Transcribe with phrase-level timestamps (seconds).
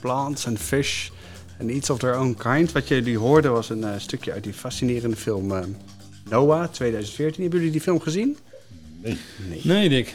[0.00, 1.10] Plants and Fish
[1.60, 2.72] and Each of Their Own Kind.
[2.72, 5.62] Wat jullie hoorden was een eh, stukje uit die fascinerende film eh,
[6.28, 7.42] Noah 2014.
[7.42, 8.36] Hebben jullie die film gezien?
[9.62, 10.14] Nee, Dick.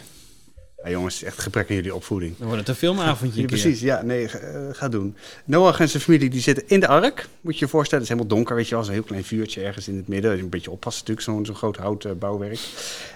[0.86, 2.38] Ja, jongens, echt gebrek aan jullie opvoeding.
[2.38, 3.36] Dan wordt het een filmavondje.
[3.38, 5.16] Ja, een precies, ja, nee, ga, eh, ga doen.
[5.46, 7.28] Noach en zijn familie die zitten in de ark.
[7.42, 8.84] Moet je je voorstellen, het is helemaal donker, weet je wel.
[8.84, 10.40] Zo'n heel klein vuurtje ergens in het midden.
[10.40, 12.60] Een beetje oppassen natuurlijk, zo'n zo'n groot houten bouwwerk.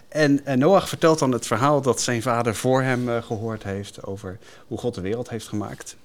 [0.07, 4.03] En eh, Noach vertelt dan het verhaal dat zijn vader voor hem eh, gehoord heeft...
[4.03, 5.95] over hoe God de wereld heeft gemaakt.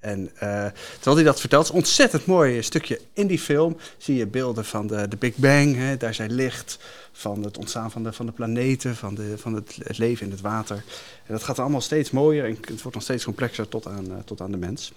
[0.00, 3.76] En eh, terwijl hij dat vertelt, is een ontzettend mooi stukje in die film.
[3.96, 6.78] Zie je beelden van de, de Big Bang, hè, daar zijn licht,
[7.12, 10.40] van het ontstaan van de, van de planeten, van, de, van het, leven in het
[10.40, 10.76] water.
[11.26, 14.16] En dat gaat allemaal steeds mooier en het wordt nog steeds complexer tot aan, eh,
[14.24, 14.92] tot aan de mens.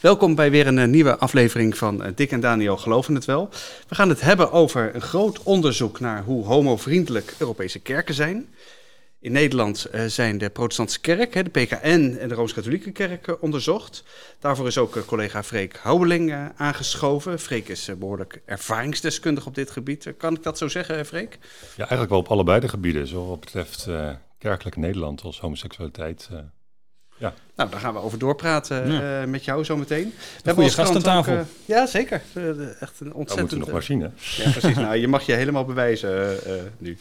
[0.00, 3.48] Welkom bij weer een eh, nieuwe aflevering van Dick en Daniel Geloven het Wel.
[3.88, 8.48] We gaan het hebben over een groot onderzoek naar hoe homovriendelijk Europese kerken zijn.
[9.20, 13.34] In Nederland eh, zijn de protestantse kerk, hè, de PKN en de Rooms-Katholieke kerk eh,
[13.40, 14.04] onderzocht.
[14.40, 17.38] Daarvoor is ook eh, collega Freek Houweling aangeschoven.
[17.38, 20.12] Freek is eh, behoorlijk ervaringsdeskundig op dit gebied.
[20.16, 21.38] Kan ik dat zo zeggen, Freek?
[21.62, 23.06] Ja, eigenlijk wel op allebei de gebieden.
[23.06, 23.86] Zowel wat betreft
[24.38, 26.28] kerkelijk Nederland als homoseksualiteit.
[26.32, 26.38] eh.
[27.56, 29.26] Nou, daar gaan we over doorpraten Ja.
[29.26, 30.12] met jou zometeen.
[30.42, 31.44] We goede als gast aan ook, tafel.
[31.64, 32.22] ja, zeker.
[32.80, 33.38] Echt een ontzettend...
[33.40, 34.08] moeten we nog maar zien, hè?
[34.44, 34.76] Ja, precies.
[34.76, 36.38] nou, je mag je helemaal bewijzen
[36.78, 36.98] nu.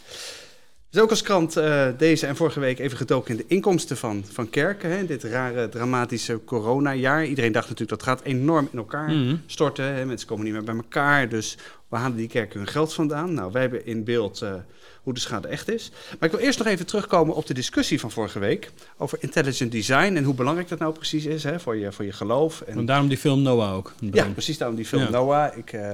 [0.90, 4.24] Dus ook als krant eh, deze en vorige week even gedoken in de inkomsten van,
[4.32, 4.90] van kerken.
[4.98, 7.26] Hè, dit rare, dramatische coronajaar.
[7.26, 9.36] Iedereen dacht natuurlijk dat gaat enorm in elkaar Mhm.
[9.46, 9.86] storten.
[9.94, 10.06] Hè.
[10.06, 11.30] Mensen komen niet meer bij elkaar.
[11.30, 11.58] Dus
[11.88, 13.34] waar halen die kerken hun geld vandaan?
[13.34, 14.54] Nou, wij hebben in beeld eh,
[15.02, 15.92] hoe de schade echt is.
[16.20, 18.72] Maar ik wil eerst nog even terugkomen op de discussie van vorige week.
[18.98, 22.12] Over intelligent design en hoe belangrijk dat nou precies is hè, voor, je, voor je
[22.12, 22.62] geloof.
[22.62, 23.94] En En daarom die film Noah ook.
[24.12, 25.10] ja, precies daarom die film Ja.
[25.10, 25.58] Noah.
[25.58, 25.92] Ik, eh,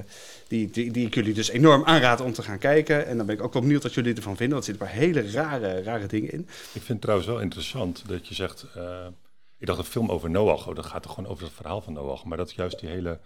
[0.48, 3.06] die, die, die ik jullie dus enorm aanraad om te gaan kijken.
[3.08, 4.56] En dan ben ik ook wel benieuwd wat jullie ervan vinden.
[4.58, 6.40] Want er zitten een paar hele rare, rare dingen in.
[6.42, 8.66] Ik vind het trouwens wel interessant dat je zegt...
[8.76, 9.06] eh,
[9.58, 11.94] ik dacht een film over Noach, oh, dat gaat toch gewoon over het verhaal van
[11.94, 12.24] Noach.
[12.26, 13.20] Maar dat juist die hele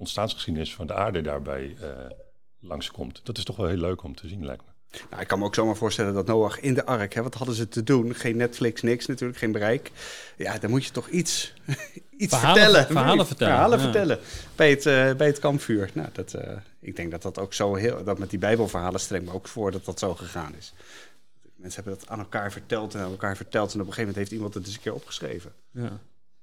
[0.00, 1.88] ontstaansgeschiedenis van de aarde daarbij eh
[2.60, 3.20] langskomt.
[3.24, 4.98] Dat is toch wel heel leuk om te zien, lijkt me.
[5.10, 7.54] Nou, ik kan me ook zomaar voorstellen dat Noach in de ark, hè, wat hadden
[7.54, 8.14] ze te doen?
[8.14, 9.90] Geen Netflix, niks natuurlijk, geen bereik.
[10.36, 11.52] Ja, dan moet je toch iets,
[12.16, 12.86] iets Verhalen- vertellen.
[12.96, 13.84] verhalen vertellen, Verhalen ja.
[13.84, 14.18] vertellen
[14.56, 15.90] bij het, eh, bij het kampvuur.
[15.94, 19.16] Nou, dat, eh, ik denk dat dat ook zo heel, dat met die bijbelverhalen stel
[19.16, 20.72] ik me ook voor dat dat zo gegaan is.
[21.56, 23.74] Mensen hebben dat aan elkaar verteld en aan elkaar verteld.
[23.74, 25.52] En op een gegeven moment heeft iemand het eens een keer opgeschreven.
[25.70, 26.00] Ja.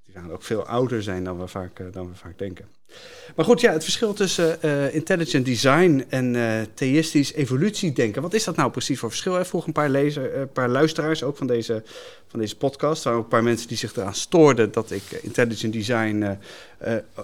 [0.07, 2.66] Die gaan ook veel ouder zijn dan we vaak, eh, dan we vaak denken.
[3.35, 8.22] Maar goed, ja, het verschil tussen eh, intelligent design en eh, theïstisch evolutiedenken.
[8.22, 9.34] Wat is dat nou precies voor verschil?
[9.34, 9.45] Hè?
[9.45, 11.84] Vroeg een paar, lezer, paar luisteraars ook van deze,
[12.28, 12.97] van deze podcast.
[12.97, 16.38] Er waren ook een paar mensen die zich eraan stoorden dat ik intelligent design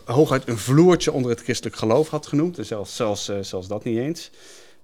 [0.06, 2.58] hooguit een vloertje onder het christelijk geloof had genoemd.
[2.58, 4.32] En zelfs, zelfs, zelfs dat niet eens.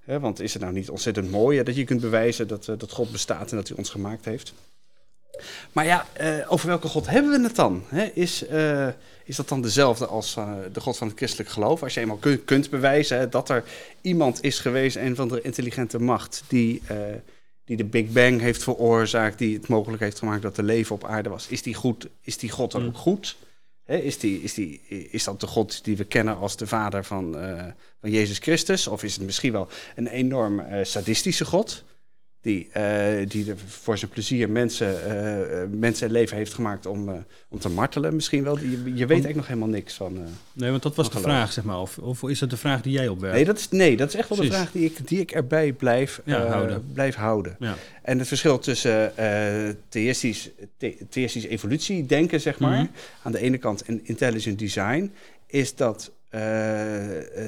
[0.04, 3.50] Want is het nou niet ontzettend mooi dat je kunt bewijzen dat, dat God bestaat
[3.50, 4.52] en dat hij ons gemaakt heeft?
[5.72, 7.82] Maar ja, eh, over welke God hebben we het dan?
[8.14, 8.88] Is, eh,
[9.24, 11.82] is dat dan dezelfde als eh, de God van het christelijk geloof?
[11.82, 13.64] Als je eenmaal kun- kunt bewijzen hè, dat er
[14.00, 16.82] iemand is geweest, een van de intelligente macht, die,
[17.64, 21.04] die de Big Bang heeft veroorzaakt, die het mogelijk heeft gemaakt dat er leven op
[21.04, 21.46] aarde was.
[21.48, 22.88] Is die, goed, is die God dan Mm.
[22.88, 23.36] ook goed?
[23.86, 24.80] Is, die, is, die,
[25.10, 27.32] is dat de God die we kennen als de vader van,
[28.00, 28.86] van Jezus Christus?
[28.86, 31.84] Of is het misschien wel een enorm sadistische God?
[32.42, 37.08] Die, eh, die er voor zijn plezier mensen, eh, mensen het leven heeft gemaakt om,
[37.08, 37.14] eh,
[37.48, 38.58] om te martelen misschien wel.
[38.58, 40.18] Je, je weet eigenlijk nog helemaal niks van.
[40.52, 41.26] Nee, want dat was de geloof.
[41.28, 41.80] vraag, zeg maar.
[41.80, 43.34] Of, of is dat de vraag die jij opwerpt?
[43.36, 45.72] Nee, dat is, nee, dat is echt wel de vraag die ik, die ik erbij
[45.72, 46.84] blijf, Ja, houden.
[46.92, 47.56] blijf houden.
[47.58, 47.74] Ja.
[48.02, 49.12] En het verschil tussen
[49.88, 52.86] theïstisch, the, theïstisch evolutie denken, zeg maar, Mhm.
[53.22, 55.12] aan de ene kant en intelligent design,
[55.46, 56.10] is dat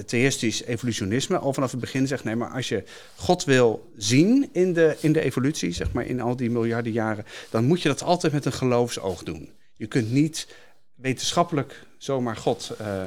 [0.06, 2.84] theïstisch evolutionisme al vanaf het begin zegt, nee, maar als je
[3.16, 7.24] God wil zien in de, in de evolutie, zeg maar in al die miljarden jaren,
[7.50, 9.50] dan moet je dat altijd met een geloofsoog doen.
[9.76, 10.46] Je kunt niet
[10.94, 13.02] wetenschappelijk zomaar God eh,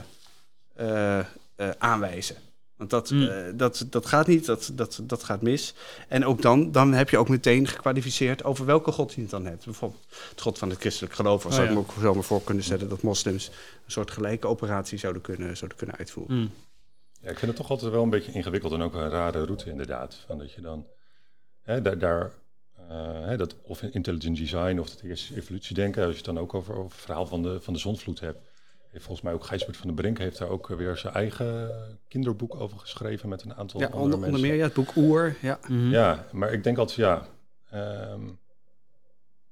[0.76, 1.20] eh,
[1.56, 2.36] eh, aanwijzen.
[2.78, 3.24] Want dat, Mm.
[3.28, 5.74] eh, dat, dat gaat niet, dat, dat, dat gaat mis.
[6.08, 9.46] En ook dan, dan heb je ook meteen gekwalificeerd over welke god je het dan
[9.46, 9.66] hebt.
[9.66, 11.46] Bijvoorbeeld het god van het christelijk geloof.
[11.46, 11.76] Of Oh, zou ik ja.
[11.80, 13.48] me ook zomaar voor kunnen stellen dat moslims
[13.86, 16.36] een soort gelijke operatie zouden kunnen, zouden kunnen uitvoeren.
[16.38, 16.52] Mm.
[17.22, 19.70] Ja, ik vind het toch altijd wel een beetje ingewikkeld en ook een rare route
[19.70, 20.24] inderdaad.
[20.28, 20.86] Van dat je dan
[21.62, 22.32] hè, daar, daar
[22.90, 26.02] eh, hè, dat, of in intelligent design of dat eerste evolutiedenken.
[26.02, 28.40] Als je het dan ook over, over het verhaal van de, van de zonvloed hebt.
[29.02, 32.80] Volgens mij ook Gijsbert van den Brink heeft daar ook weer zijn eigen kinderboek over
[32.80, 34.50] geschreven met een aantal Ja, andere onder, onder mensen.
[34.50, 35.36] meer ja, het boek Oer.
[35.42, 35.60] Ja.
[35.68, 35.90] Mhm.
[35.90, 37.28] Ja, maar ik denk altijd, ja,
[37.70, 38.30] ehm,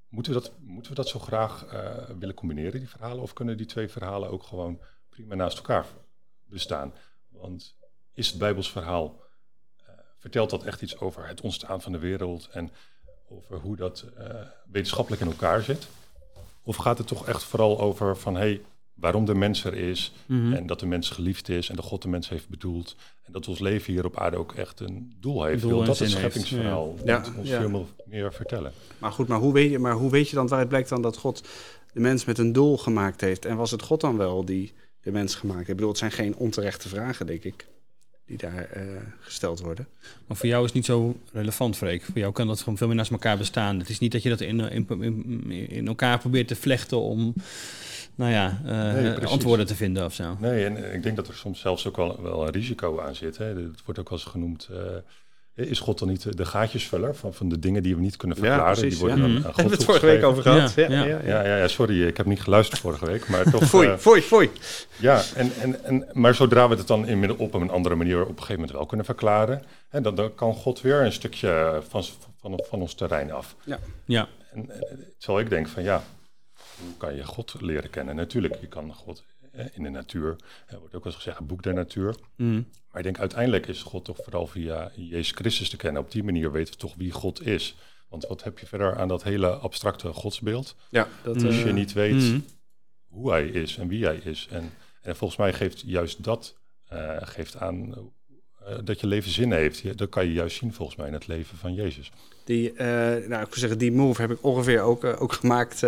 [0.08, 3.24] moeten, we dat, moeten we dat zo graag eh, willen combineren, die verhalen?
[3.24, 4.80] Of kunnen die twee verhalen ook gewoon
[5.10, 5.86] prima naast elkaar
[6.46, 6.94] bestaan?
[7.30, 7.76] Want
[8.14, 9.22] is het Bijbels verhaal,
[9.78, 12.72] eh, vertelt dat echt iets over het ontstaan van de wereld en
[13.30, 14.26] over hoe dat eh,
[14.72, 15.88] wetenschappelijk in elkaar zit?
[16.64, 18.62] Of gaat het toch echt vooral over van, hey,
[18.96, 20.54] waarom de mens er is Mhm.
[20.54, 22.96] en dat de mens geliefd is en dat God de mens heeft bedoeld.
[23.24, 25.62] En dat ons leven hier op aarde ook echt een doel heeft.
[25.62, 27.18] Doel dat het zin heeft, scheppingsverhaal ja.
[27.20, 27.60] moet ons Ja.
[27.60, 28.72] veel meer- meer vertellen.
[28.98, 31.18] Maar goed, maar hoe, weet je, maar hoe weet je dan, waaruit blijkt dan dat
[31.18, 31.44] God
[31.94, 33.46] de mens met een doel gemaakt heeft?
[33.46, 35.70] En was het God dan wel die de mens gemaakt heeft?
[35.70, 37.68] Ik bedoel, het zijn geen onterechte vragen, denk ik,
[38.26, 38.84] die daar eh,
[39.20, 39.88] gesteld worden.
[40.28, 42.04] Maar voor jou is het niet zo relevant, Freek.
[42.04, 43.80] Voor jou kan dat gewoon veel meer naast elkaar bestaan.
[43.80, 47.34] Het is niet dat je dat in, in, in, in elkaar probeert te vlechten om
[48.16, 50.38] nou ja, eh, Nee, antwoorden te vinden of zo.
[50.40, 53.16] Nee, en eh, ik denk dat er soms zelfs ook wel, wel een risico aan
[53.16, 53.38] zit.
[53.38, 53.46] Hè.
[53.46, 54.78] Het wordt ook wel eens genoemd, eh,
[55.56, 58.44] is God dan niet de gaatjesvuller van, van de dingen die we niet kunnen Ja,
[58.44, 58.74] verklaren?
[58.74, 59.34] precies, die worden ja.
[59.34, 60.74] dan aan God Hebben we het vorige week over gehad?
[60.74, 61.06] Ja, Ja, ja.
[61.06, 61.26] ja, ja.
[61.26, 63.64] Ja, ja, ja, sorry, ik heb niet geluisterd vorige week, maar toch...
[63.64, 64.52] Foei, eh, foei, foei.
[65.00, 68.28] Ja, en, en, en, maar zodra we het dan inmiddels op een andere manier op
[68.28, 72.04] een gegeven moment wel kunnen verklaren, hè, dan, dan kan God weer een stukje van,
[72.40, 73.56] van, van ons terrein af.
[74.06, 74.82] Ja, En eh,
[75.18, 76.04] terwijl ik denk van ja,
[76.80, 78.16] hoe kan je God leren kennen?
[78.16, 79.33] Natuurlijk, je kan God eh,
[79.74, 80.36] in de natuur,
[80.68, 82.16] er wordt ook wel eens gezegd, het boek der natuur.
[82.36, 82.54] Mhm.
[82.54, 86.02] Maar ik denk uiteindelijk is God toch vooral via Jezus Christus te kennen.
[86.02, 87.76] Op die manier weten we toch wie God is.
[88.10, 90.76] Want wat heb je verder aan dat hele abstracte godsbeeld?
[90.90, 92.40] Ja, dat, Als eh, je niet weet Mhm.
[93.08, 94.48] hoe hij is en wie hij is.
[94.52, 94.72] En,
[95.02, 96.58] en volgens mij geeft juist dat
[96.88, 97.94] eh, geeft aan
[98.68, 99.98] eh, dat je leven zin heeft.
[99.98, 102.12] Dat kan je juist zien volgens mij in het leven van Jezus.
[102.44, 105.84] Die, eh, nou, ik zeggen, die move heb ik ongeveer ook, eh, ook gemaakt.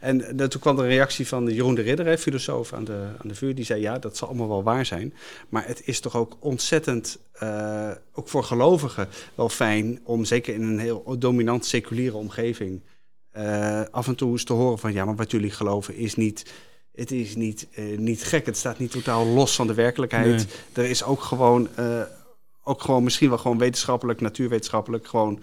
[0.00, 3.28] en toen kwam er een reactie van Jeroen de Ridder, hè, filosoof aan de, aan
[3.28, 3.54] de vuur.
[3.54, 5.14] Die zei, ja, dat zal allemaal wel waar zijn.
[5.48, 7.18] Maar het is toch ook ontzettend,
[8.12, 10.00] ook voor gelovigen, wel fijn...
[10.04, 12.82] om zeker in een heel dominant seculiere omgeving...
[13.90, 14.92] af en toe eens te horen van...
[14.92, 16.52] ja, maar wat jullie geloven is niet...
[16.92, 20.46] Het is niet, eh, niet gek, het staat niet totaal los van de werkelijkheid.
[20.72, 22.02] Er is ook gewoon, eh,
[22.62, 25.06] ook gewoon misschien wel gewoon wetenschappelijk, natuurwetenschappelijk...
[25.06, 25.42] gewoon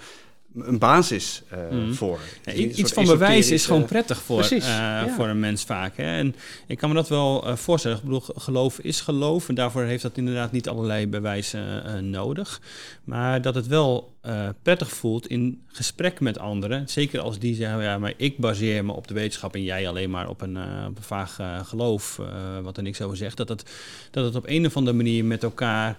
[0.57, 1.93] een basis eh, Mhm.
[1.93, 2.19] voor.
[2.45, 5.09] Ja, Dus iets van bewijs is gewoon prettig voor, precies, eh, ja.
[5.09, 5.97] voor een mens vaak.
[5.97, 6.17] Hè?
[6.17, 6.35] En
[6.67, 7.97] ik kan me dat wel eh, voorstellen.
[7.97, 9.49] Ik bedoel, geloof is geloof.
[9.49, 12.61] En daarvoor heeft dat inderdaad niet allerlei bewijzen nodig.
[13.03, 14.13] Maar dat het wel
[14.61, 16.89] prettig voelt in gesprek met anderen.
[16.89, 19.55] Zeker als die zeggen, ja, maar ik baseer me op de wetenschap...
[19.55, 22.19] en jij alleen maar op een, op een vaag geloof,
[22.63, 23.37] wat er niks over zegt.
[23.37, 23.71] Dat het,
[24.11, 25.97] dat het op een of andere manier met elkaar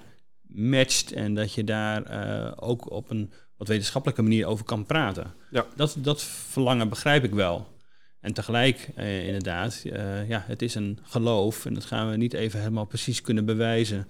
[0.48, 1.12] matcht...
[1.12, 2.02] en dat je daar
[2.60, 5.34] ook op een wat wetenschappelijke manier over kan praten.
[5.50, 5.66] Ja.
[5.76, 7.74] Dat, dat verlangen begrijp ik wel.
[8.20, 12.32] En tegelijk, eh, inderdaad, eh, ja, het is een geloof en dat gaan we niet
[12.32, 14.08] even helemaal precies kunnen bewijzen.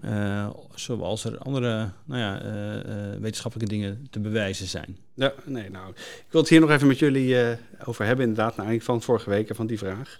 [0.00, 4.96] Eh, zoals er andere nou ja, eh, eh, wetenschappelijke dingen te bewijzen zijn.
[5.14, 7.36] Ja, nee, nou, ik wil het hier nog even met jullie
[7.84, 10.18] over hebben, inderdaad, naar aanleiding van vorige week en van die vraag.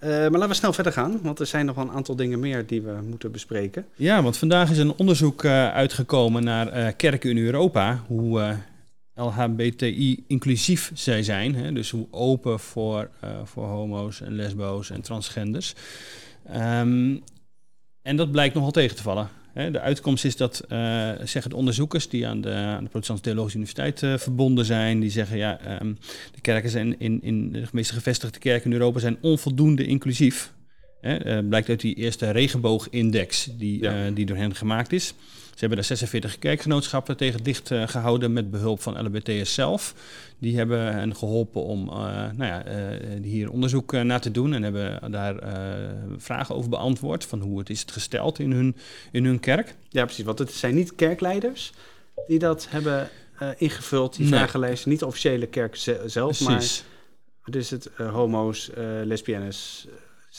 [0.00, 2.66] Maar laten we snel verder gaan, want er zijn nog wel een aantal dingen meer
[2.66, 3.86] die we moeten bespreken.
[3.94, 8.02] Ja, want vandaag is een onderzoek uitgekomen naar kerken in Europa.
[8.06, 8.56] Hoe eh,
[9.24, 11.54] LHBTI inclusief zij zijn.
[11.54, 11.72] Hè?
[11.72, 13.10] Dus hoe open voor,
[13.44, 15.74] voor homo's en lesbo's en transgenders.
[16.46, 17.16] Ehm,
[18.08, 19.28] en dat blijkt nogal tegen te vallen.
[19.52, 23.58] De uitkomst is dat, eh, zeggen de onderzoekers die aan de, aan de Protestantse Theologische
[23.58, 25.94] Universiteit eh, verbonden zijn, die zeggen ja, ehm,
[26.34, 30.52] de kerken zijn in, in de meeste gevestigde kerken in Europa zijn onvoldoende inclusief.
[31.00, 34.06] Hè, eh, blijkt uit die eerste regenboogindex die, Ja.
[34.06, 35.06] eh, die door hen gemaakt is.
[35.50, 39.94] Ze hebben daar 46 kerkgenootschappen tegen het licht eh, gehouden met behulp van LBTS zelf.
[40.38, 42.62] Die hebben hen geholpen om nou ja,
[43.22, 45.36] hier onderzoek naar te doen en hebben daar
[46.16, 48.76] vragen over beantwoord van hoe het is gesteld in hun,
[49.12, 49.74] in hun kerk.
[49.88, 51.72] Ja, precies, want het zijn niet kerkleiders
[52.26, 53.08] die dat hebben
[53.56, 54.38] ingevuld, die Nee.
[54.38, 54.90] vragenlijsten.
[54.90, 56.84] Niet de officiële kerk ze- zelf, maar Precies.
[57.42, 58.70] het is het homo's,
[59.04, 59.86] lesbiennes,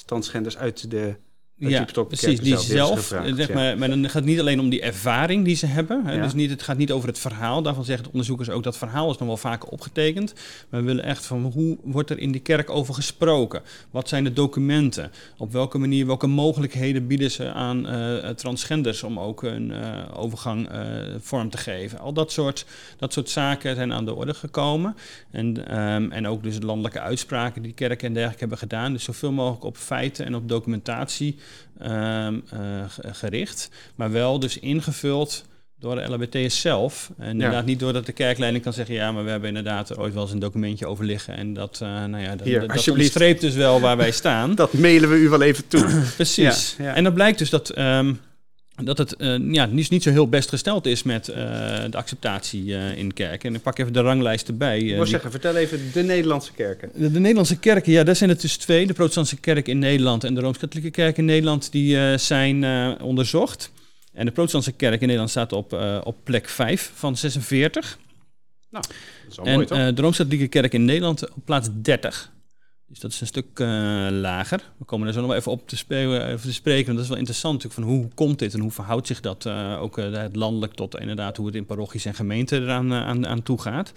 [0.06, 1.16] transgenders uit de...
[1.60, 2.40] Ja, precies.
[2.40, 3.54] Die zelf, gevraagd, zeg ja.
[3.54, 6.06] maar, maar dan gaat het niet alleen om die ervaring die ze hebben.
[6.06, 6.14] Hè?
[6.14, 6.22] Ja.
[6.24, 7.62] Dus niet, het gaat niet over het verhaal.
[7.62, 10.34] Daarvan zeggen de onderzoekers ook dat verhaal is nog wel vaker opgetekend.
[10.70, 13.62] Maar we willen echt van hoe wordt er in die kerk over gesproken?
[13.92, 15.12] Wat zijn de documenten?
[15.38, 20.70] Op welke manier, welke mogelijkheden bieden ze aan eh, transgenders om ook een eh, overgang
[20.70, 20.80] eh,
[21.20, 22.00] vorm te geven?
[22.00, 22.66] Al dat soort,
[22.98, 24.96] dat soort zaken zijn aan de orde gekomen.
[25.32, 28.94] En, ehm, en ook dus landelijke uitspraken die kerken en dergelijke hebben gedaan.
[28.94, 31.38] Dus zoveel mogelijk op feiten en op documentatie
[31.80, 33.70] ehm, eh, ge- gericht.
[33.96, 35.46] Maar wel dus ingevuld
[35.80, 37.12] door de LHBT'ers zelf.
[37.18, 38.96] En inderdaad niet doordat de kerkleiding kan zeggen...
[38.96, 41.36] ja, maar we hebben inderdaad er ooit wel eens een documentje over liggen...
[41.36, 44.56] en dat, uh, nou ja, dat, Hier, dat dus wel waar wij staan.
[44.56, 46.04] Dat mailen we u wel even toe.
[46.16, 46.76] Precies.
[46.78, 46.96] Ja, ja.
[46.96, 48.14] En dan blijkt dus dat, ehm,
[48.84, 51.04] dat het eh, ja, niet, niet zo heel best gesteld is...
[51.04, 51.36] met eh,
[51.90, 53.50] de acceptatie eh, in kerken.
[53.50, 54.80] En ik pak even de ranglijst erbij.
[54.80, 56.90] Ik wil zeggen, vertel even de Nederlandse kerken.
[56.94, 58.88] de, de Nederlandse kerken, ja, daar zijn het dus twee.
[58.88, 62.66] De protestantse kerk in Nederland en de Rooms-Katholieke kerk in Nederland, die zijn
[63.02, 63.72] onderzocht.
[64.14, 67.98] En de protestantse kerk in Nederland staat op, op plek 5 van 46.
[68.70, 68.90] Dat
[69.30, 69.94] is wel en mooi, toch?
[69.94, 72.32] de Rooms-Katholieke kerk in Nederland op plaats 30.
[72.90, 73.68] Dus dat is een stuk eh,
[74.12, 74.72] lager.
[74.78, 76.86] We komen er zo nog even op te, even te spreken.
[76.86, 79.46] Want dat is wel interessant natuurlijk van hoe komt dit en hoe verhoudt zich dat
[79.46, 83.44] eh, ook het landelijk tot inderdaad hoe het in parochies en gemeenten eraan aan, aan
[83.44, 83.94] toe gaat.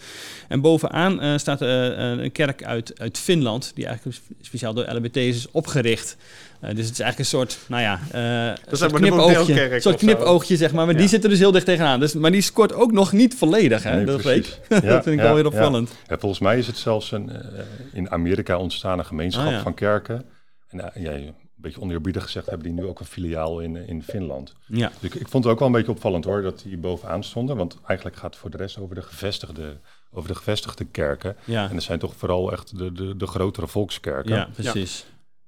[0.49, 6.17] En bovenaan staat een kerk uit, uit Finland, die eigenlijk speciaal door LBT's is opgericht.
[6.63, 9.81] Eh, dus het is eigenlijk een soort, nou ja, eh een soort de knipoogje, een
[9.81, 10.87] soort knipoogje zeg maar.
[10.87, 12.01] Maar die zitten dus heel dicht tegenaan.
[12.01, 13.97] Dus, maar die scoort ook nog niet volledig, hè?
[13.97, 14.59] Nee, dat, precies.
[14.69, 14.83] weet.
[14.85, 15.91] Ja, dat vind ik ja, wel weer opvallend.
[16.09, 17.61] Ja, volgens mij is het zelfs een eh,
[17.93, 19.61] in Amerika ontstaande gemeenschap Ah, ja.
[19.63, 20.25] van kerken.
[20.69, 24.53] En ja, een beetje oneerbiedig gezegd hebben die nu ook een filiaal in, in Finland.
[24.67, 24.91] Ja.
[25.01, 27.57] Dus ik, ik vond het ook wel een beetje opvallend hoor, dat die bovenaan stonden.
[27.57, 29.77] Want eigenlijk gaat het voor de rest over de gevestigde,
[30.13, 31.37] over de gevestigde kerken.
[31.45, 31.69] Ja.
[31.69, 34.35] En dat zijn toch vooral echt de, de, de grotere volkskerken.
[34.35, 35.05] Ja, precies.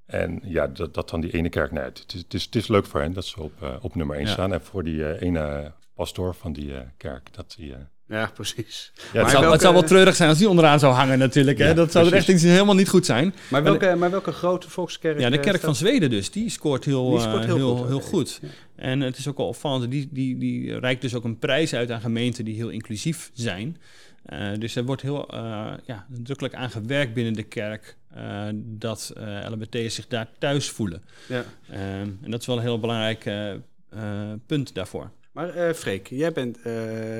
[0.07, 2.67] En ja, dat, dat dan die ene kerk, nee, het, is, het, is, het is
[2.69, 4.33] leuk voor hen dat ze op, eh, op nummer 1 Ja.
[4.33, 4.53] staan.
[4.53, 7.75] En voor die eh, ene pastoor van die eh, kerk, dat die...
[8.09, 8.93] Ja, precies.
[8.95, 11.19] ja, Maar Het zou, welke- het zou wel treurig zijn als die onderaan zou hangen
[11.19, 11.59] natuurlijk.
[11.59, 11.69] Hè?
[11.69, 12.43] Ja, dat zou er echt precies.
[12.45, 13.35] iets helemaal niet goed zijn.
[13.51, 15.19] Maar welke, maar welke grote volkskerk?
[15.19, 18.01] Ja, de kerk staat- van Zweden dus, die scoort heel, Die scoort heel, heel heel,
[18.01, 18.39] goed.
[18.43, 18.49] Ja.
[18.77, 21.91] En het is ook wel opvallend, die, die, die reikt dus ook een prijs uit
[21.91, 23.77] aan gemeenten die heel inclusief zijn.
[24.25, 25.39] Eh, dus er wordt heel eh,
[25.87, 31.05] ja, nadrukkelijk aan gewerkt binnen de kerk eh, dat eh LHBT'ers zich daar thuis voelen.
[31.29, 31.45] Ja.
[31.71, 35.11] Ehm, en dat is wel een heel belangrijk eh, punt daarvoor.
[35.33, 36.73] Maar eh Freek, jij bent eh,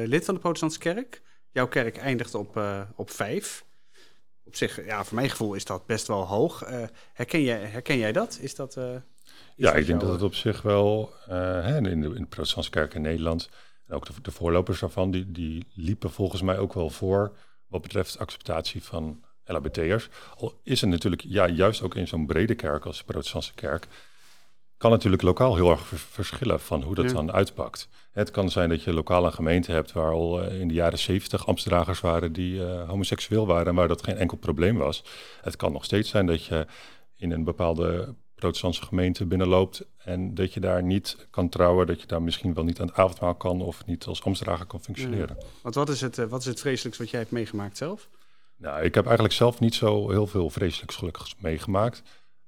[0.05, 1.23] lid van de protestantse kerk.
[1.51, 3.65] Jouw kerk eindigt op, eh, op vijf.
[4.45, 6.63] Op zich, ja, voor mijn gevoel is dat best wel hoog.
[6.63, 6.83] Eh,
[7.13, 8.39] herken, jij, herken jij dat?
[8.41, 8.95] Is dat eh,
[9.57, 12.71] Ja, ik denk dat het op zich wel, eh, hè, in, de, in de protestantse
[12.71, 13.49] kerk in Nederland,
[13.87, 17.37] en ook de, de voorlopers daarvan, die, die liepen volgens mij ook wel voor
[17.67, 20.09] wat betreft acceptatie van LHBT'ers.
[20.39, 23.87] Al is het natuurlijk, ja, juist ook in zo'n brede kerk als de protestantse kerk,
[24.77, 27.13] kan natuurlijk lokaal heel erg vers- verschillen van hoe dat Ja.
[27.13, 27.89] dan uitpakt.
[28.13, 30.99] Het kan zijn dat je lokaal een gemeente hebt waar al eh, in de jaren
[30.99, 35.05] zeventig ambtsdragers waren die eh, homoseksueel waren en waar dat geen enkel probleem was.
[35.43, 36.67] Het kan nog steeds zijn dat je
[37.17, 42.07] in een bepaalde protestantse gemeente binnenloopt en dat je daar niet kan trouwen, dat je
[42.07, 45.37] daar misschien wel niet aan het avondmaal kan of niet als ambtsdrager kan functioneren.
[45.63, 48.09] Want wat is, het, eh, wat is het vreselijks wat jij hebt meegemaakt zelf?
[48.57, 52.03] Nou, ik heb eigenlijk zelf niet zo heel veel vreselijks gelukkigs meegemaakt.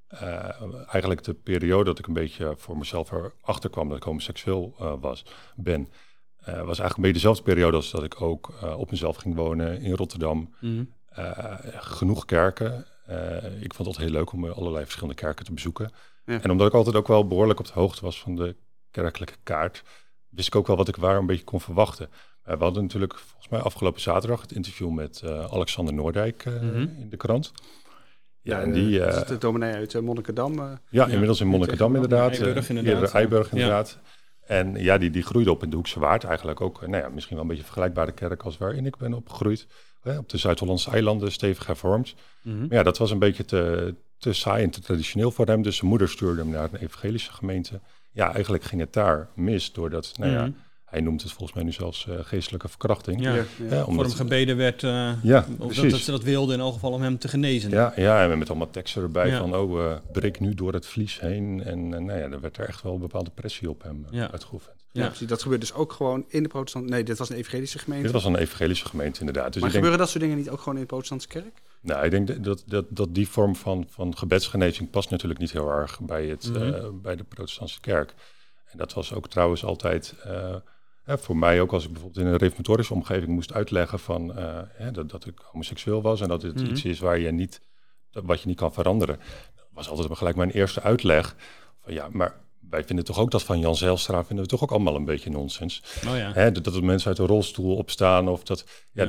[0.06, 4.74] Eh, eigenlijk de periode dat ik een beetje voor mezelf erachter kwam dat ik homoseksueel
[4.78, 5.24] eh, was,
[5.56, 5.88] ben,
[6.36, 9.80] eh, was eigenlijk een beetje dezelfde periode als dat ik ook op mezelf ging wonen
[9.80, 10.54] in Rotterdam.
[11.16, 12.86] Eh, genoeg kerken.
[13.60, 15.90] Ik vond het altijd heel leuk om allerlei verschillende kerken te bezoeken.
[16.24, 16.40] Ja.
[16.40, 18.56] En omdat ik altijd ook wel behoorlijk op de hoogte was van de
[18.90, 19.82] kerkelijke kaart,
[20.36, 22.08] wist ik ook wel wat ik waar een beetje kon verwachten.
[22.42, 26.76] We hadden natuurlijk volgens mij afgelopen zaterdag het interview met eh, Alexander Noordijk eh, Mhm.
[26.76, 27.52] in de krant.
[28.40, 30.58] Ja, en die, is de dominee uit Monnikendam.
[30.58, 30.72] eh.
[30.90, 32.30] ja, inmiddels in Monnikendam inderdaad.
[32.32, 32.94] Eiburg eh, inderdaad.
[32.94, 33.52] eerder Eiburg Ja.
[33.52, 33.98] inderdaad.
[34.46, 36.80] En ja, die, die groeide op in de Hoekse Waard eigenlijk ook.
[36.86, 39.66] Nou ja, misschien wel een beetje een vergelijkbare kerk als waarin ik ben opgegroeid.
[40.00, 42.14] Hè, op de Zuid-Hollandse eilanden, stevig hervormd.
[42.42, 42.58] Mhm.
[42.58, 45.62] Maar ja, dat was een beetje te, te saai en te traditioneel voor hem.
[45.62, 47.80] Dus zijn moeder stuurde hem naar een evangelische gemeente.
[48.16, 50.50] Ja, eigenlijk ging het daar mis doordat, nou ja, Mhm.
[50.96, 53.22] Hij noemt het volgens mij nu zelfs eh, geestelijke verkrachting.
[53.22, 53.34] Ja.
[53.34, 53.78] Ja, Hè, ja.
[53.78, 56.92] Voor omdat- hem gebeden werd, eh, Ja, of dat, ze dat wilden in elk geval
[56.92, 57.70] om hem te genezen.
[57.70, 59.38] Ja, ja, en met allemaal teksten erbij Ja.
[59.38, 61.62] van, oh, eh breek nu door het vlies heen.
[61.64, 64.18] En eh, nou ja, er werd er echt wel een bepaalde pressie op hem eh,
[64.18, 64.30] Ja.
[64.30, 64.74] uitgeoefend.
[64.92, 65.08] Ja, Ja.
[65.08, 65.26] precies.
[65.28, 66.88] Dat gebeurt dus ook gewoon in de protestant...
[66.88, 68.04] Nee, dit was een evangelische gemeente.
[68.04, 69.52] Dit was een evangelische gemeente inderdaad.
[69.52, 71.62] Dus maar ik denk, gebeuren dat soort dingen niet ook gewoon in de protestantse kerk?
[71.80, 75.70] nou, ik denk dat, dat, dat die vorm van, van gebedsgenezing past natuurlijk niet heel
[75.70, 76.62] erg bij, het, Mhm.
[76.74, 78.14] eh, bij de protestantse kerk.
[78.66, 80.54] En dat was ook trouwens altijd eh,
[81.06, 84.60] hè, voor mij ook als ik bijvoorbeeld in een reformatorische omgeving moest uitleggen van eh,
[84.68, 86.70] hè, dat, dat ik homoseksueel was en dat het Mhm.
[86.70, 87.60] iets is waar je niet,
[88.10, 89.18] wat je niet kan veranderen.
[89.54, 91.36] Dat was altijd gelijk mijn eerste uitleg
[91.80, 94.70] van ja, maar wij vinden toch ook dat van Jan Zijlstra vinden we toch ook
[94.70, 95.82] allemaal een beetje nonsens.
[96.08, 96.32] Oh ja.
[96.32, 98.64] Hè, dat, dat mensen uit de rolstoel opstaan of dat.
[98.92, 99.08] Ja,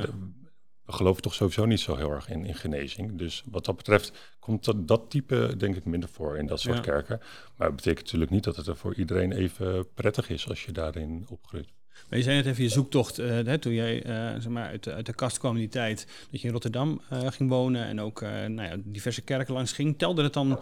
[0.84, 3.18] we geloven toch sowieso niet zo heel erg in, in genezing.
[3.18, 6.76] Dus wat dat betreft komt dat, dat type denk ik minder voor in dat soort
[6.76, 6.82] Ja.
[6.82, 7.20] kerken.
[7.56, 10.72] Maar het betekent natuurlijk niet dat het er voor iedereen even prettig is als je
[10.72, 11.68] daarin opgroeit.
[12.08, 14.92] Maar je zei net even je zoektocht, hè, toen jij eh, zeg maar uit, de,
[14.92, 18.00] uit de kast kwam in die tijd, dat je in Rotterdam eh, ging wonen en
[18.00, 19.98] ook nou ja, diverse kerken langs ging.
[19.98, 20.60] Telde het dan,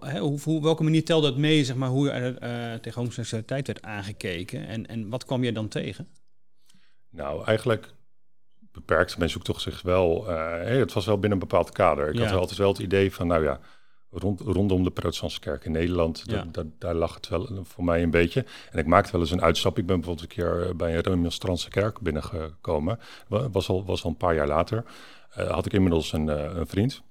[0.00, 3.66] hè, hoe, hoe, welke manier telde het mee, zeg maar, hoe er eh, tegen homoseksualiteit
[3.66, 6.08] werd aangekeken en, en wat kwam je dan tegen?
[7.10, 7.94] Nou, eigenlijk
[8.72, 9.18] beperkt.
[9.18, 10.26] Men zoekt toch zich wel...
[10.26, 12.08] hey, het was wel binnen een bepaald kader.
[12.08, 12.20] Ik Ja.
[12.20, 13.60] had wel altijd wel het idee van, nou ja...
[14.10, 16.44] Rond, rondom de protestantse kerk in Nederland, Ja.
[16.78, 18.44] daar lag het wel voor mij een beetje.
[18.70, 19.78] En ik maakte wel eens een uitstap.
[19.78, 22.98] Ik ben bijvoorbeeld een keer eh, bij een remonstrantse kerk binnengekomen.
[23.28, 24.84] Wa- Was al, was al een paar jaar later.
[25.30, 27.02] Eh, had ik inmiddels een, eh, een vriend,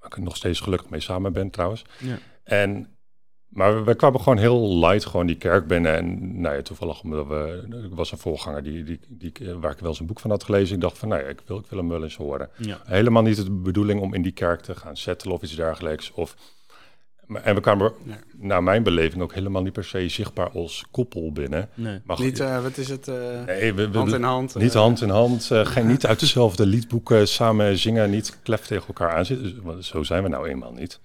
[0.00, 1.84] waar ik nog steeds gelukkig mee samen ben trouwens.
[1.98, 2.18] Ja.
[2.44, 2.96] En,
[3.48, 5.96] maar wij kwamen gewoon heel light gewoon die kerk binnen.
[5.96, 9.78] En nou ja, toevallig omdat we, er was een voorganger die, die, die, waar ik
[9.78, 10.74] wel eens een boek van had gelezen.
[10.74, 12.48] Ik dacht van, nou ja, ik wil, ik wil hem wel eens horen.
[12.56, 12.78] Ja.
[12.84, 16.12] Helemaal niet de bedoeling om in die kerk te gaan settelen of iets dergelijks.
[16.12, 16.36] Of,
[17.26, 18.16] maar- en we kwamen Nee.
[18.36, 21.68] naar mijn beleving ook helemaal niet per se zichtbaar als koppel binnen.
[21.74, 22.00] Nee.
[22.04, 23.08] Maar Niet, eh, wat is het?
[23.08, 23.14] eh,
[23.46, 24.54] nee, we, we- hand in hand.
[24.54, 28.86] niet eh, hand in hand, geen, niet uit dezelfde liedboeken samen zingen, niet klef tegen
[28.86, 29.46] elkaar aanzitten.
[29.54, 31.00] Dus, want zo zijn we nou eenmaal niet.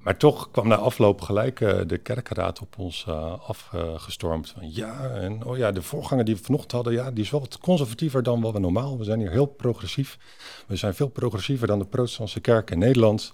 [0.00, 4.48] Maar toch kwam na afloop gelijk eh, de kerkenraad op ons eh, afgestormd.
[4.50, 7.40] Van ja, en oh ja, de voorganger die we vanochtend hadden, ja, die is wel
[7.40, 8.98] wat conservatiever dan wat we normaal.
[8.98, 10.18] We zijn hier heel progressief.
[10.66, 13.32] We zijn veel progressiever dan de protestantse kerk in Nederland.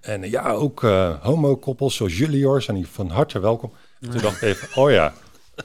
[0.00, 3.72] En eh, ja, ook eh homokoppels zoals jullie hoor, zijn hier van harte welkom.
[4.00, 5.12] Toen dacht ik even, oh ja,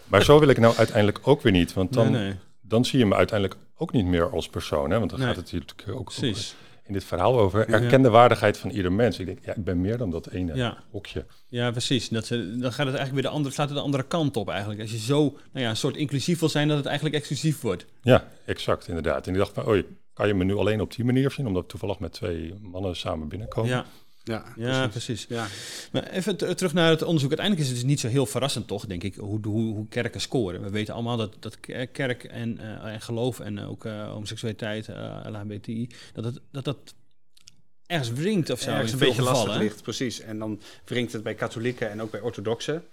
[0.08, 1.74] maar zo wil ik nou uiteindelijk ook weer niet.
[1.74, 2.36] Want dan, nee, nee.
[2.62, 4.92] dan zie je me uiteindelijk ook niet meer als persoon.
[4.92, 4.98] Hè?
[5.00, 5.28] Want dan Nee.
[5.28, 6.56] gaat het hier natuurlijk ook Precies.
[6.86, 9.20] In dit verhaal over erkende waardigheid van ieder mens.
[9.20, 10.84] Ik denk, ja, ik ben meer dan dat ene Ja.
[10.92, 11.26] hokje.
[11.48, 12.10] Ja, precies.
[12.10, 14.50] Dat ze, dan gaat het eigenlijk weer de andere, slaat het de andere kant op
[14.50, 14.82] eigenlijk.
[14.82, 17.86] Als je zo nou ja, een soort inclusief wil zijn, dat het eigenlijk exclusief wordt.
[18.02, 19.28] Ja, exact, inderdaad.
[19.28, 21.48] En ik dacht van, oei, kan je me nu alleen op die manier zien?
[21.48, 23.70] Omdat we toevallig met twee mannen samen binnenkomen.
[23.72, 23.86] Ja,
[24.24, 25.26] Ja, ja precies.
[25.30, 25.48] Ja.
[25.92, 27.30] Maar even ter- terug naar het onderzoek.
[27.30, 30.22] Uiteindelijk is het dus niet zo heel verrassend, toch, denk ik, hoe, hoe, hoe kerken
[30.22, 30.62] scoren.
[30.64, 34.88] We weten allemaal dat, dat ke- kerk en, eh, en geloof en ook eh, homoseksualiteit,
[34.88, 36.94] eh LHBTI, dat het, dat dat
[37.86, 38.70] ergens wringt of zo.
[38.70, 40.20] Ergens een beetje lastig gevallen, ligt, precies.
[40.20, 42.84] En dan wringt het bij katholieken en ook bij orthodoxen.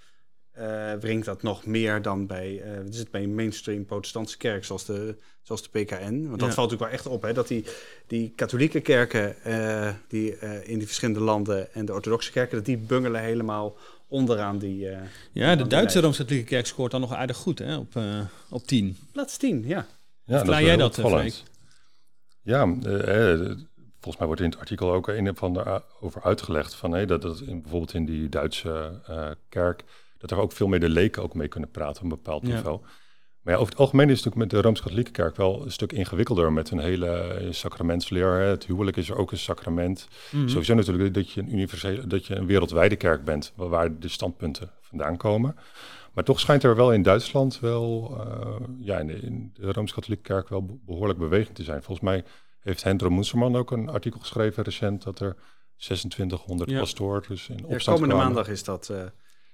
[0.59, 4.37] Eh wringt dat nog meer dan bij, eh wat is het, bij een mainstream protestantse
[4.37, 6.27] kerk zoals de, zoals de PKN.
[6.27, 6.55] Want dat Ja.
[6.55, 7.65] valt natuurlijk wel echt op, hè, dat die,
[8.07, 12.65] die katholieke kerken eh, die, eh, in die verschillende landen en de orthodoxe kerken, dat
[12.67, 13.77] die bungelen helemaal
[14.09, 14.99] onderaan die eh,
[15.33, 16.01] Ja, de Duitse.
[16.01, 18.97] Rooms-Katholieke Kerk scoort dan nog aardig goed, hè, op, eh, op 10.
[19.13, 19.87] plaats 10, ja.
[20.25, 21.45] Ja, Verklaar jij dat, opvallend.
[22.43, 23.35] Ja, eh,
[24.01, 26.75] volgens mij wordt in het artikel ook een of ander over uitgelegd.
[26.75, 29.85] Van, hé, dat, dat in, bijvoorbeeld in die Duitse eh, kerk,
[30.19, 32.55] dat er ook veel meer de leken ook mee kunnen praten op een bepaald Ja.
[32.55, 32.81] niveau.
[33.43, 35.93] Maar ja, over het algemeen is het natuurlijk met de Rooms-Katholieke kerk wel een stuk
[35.93, 38.33] ingewikkelder met een hele eh, sacramentsleer.
[38.33, 38.45] Hè.
[38.45, 40.09] Het huwelijk is er ook een sacrament.
[40.33, 40.49] Mhm.
[40.49, 44.71] Sowieso natuurlijk dat je een universele, dat je een wereldwijde kerk bent, waar- de standpunten
[44.81, 45.57] vandaan komen.
[46.13, 50.23] Maar toch schijnt er wel in Duitsland wel, eh, ja, in de, in de Rooms-Katholieke
[50.23, 51.83] kerk wel be- behoorlijk beweging te zijn.
[51.83, 52.25] Volgens mij
[52.61, 55.37] heeft Hendro Moenserman ook een artikel geschreven recent dat er
[55.77, 56.79] 2600 Ja.
[56.79, 58.35] pastoors dus in Ja, opstand komende kwamen.
[58.35, 58.89] maandag is dat.
[58.89, 59.03] eh,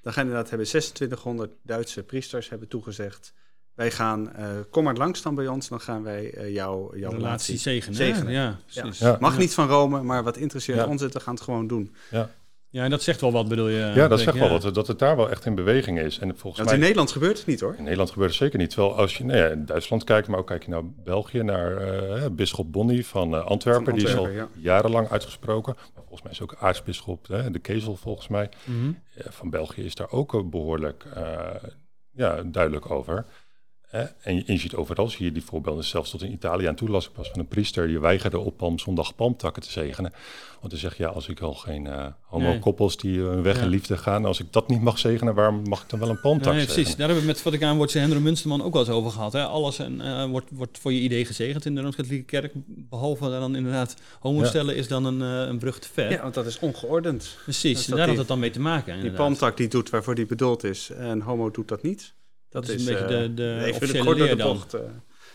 [0.04, 3.32] dan gaan inderdaad hebben 2600 Duitse priesters hebben toegezegd.
[3.74, 7.10] Wij gaan, eh, kom maar langs dan bij ons, dan gaan wij eh, jou, jouw
[7.10, 7.94] relatie relatie zegenen.
[7.96, 8.32] zegenen.
[8.32, 8.80] Ja, Ja.
[8.82, 8.98] precies.
[8.98, 9.16] Ja.
[9.20, 10.86] Mag niet van Rome, maar wat interesseert Ja.
[10.86, 11.94] ons het, we gaan het gewoon doen.
[12.10, 12.30] Ja,
[12.82, 13.92] en dat zegt wel wat, bedoel je?
[13.94, 16.18] Ja, dat zegt wel wat, dat het daar wel echt in beweging is.
[16.18, 16.74] En volgens Want mij...
[16.74, 17.74] in Nederland gebeurt het niet hoor.
[17.76, 18.70] In Nederland gebeurt het zeker niet.
[18.70, 21.76] Terwijl als je nou ja, in Duitsland kijkt, maar ook kijk je naar België, naar
[21.76, 25.74] eh bisschop Bonny van eh, Antwerpen, die is al jarenlang uitgesproken.
[25.76, 28.92] Maar volgens mij is ook aartsbisschop hè, de Kezel volgens mij Mhm.
[29.14, 31.24] eh, van België is daar ook eh, behoorlijk eh,
[32.12, 33.24] ja, duidelijk over.
[33.86, 34.02] Hè?
[34.20, 36.74] En, je, en je ziet overal zie je die voorbeelden, zelfs tot in Italië aan
[36.74, 40.12] toe las ik pas van een priester die weigerde op Palmzondag palmtakken te zegenen.
[40.60, 43.62] Want hij zegt, ja, als ik al geen eh homo-koppels die hun weg Ja.
[43.62, 46.20] in liefde gaan, als ik dat niet mag zegenen, waarom mag ik dan wel een
[46.20, 46.74] palmtak Nee, zegenen?
[46.82, 46.96] precies.
[46.96, 49.32] Daar hebben we met Vaticaanwoordse Hendro Munsterman ook wel eens over gehad.
[49.32, 49.42] Hè?
[49.44, 52.52] Alles en, eh, wordt, wordt voor je idee gezegend in de Rooms-Katholieke Kerk.
[52.66, 56.10] Behalve dan inderdaad homostellen is dan een, eh, een brug te ver.
[56.10, 57.36] Ja, want dat is ongeordend.
[57.42, 59.00] Precies, Dus daar had het dan mee te maken.
[59.00, 62.14] Die palmtak die doet waarvoor die bedoeld is en homo doet dat niet.
[62.62, 64.52] Dat, is een beetje eh, de- de even officiële leer de dan.
[64.52, 64.80] bocht, eh,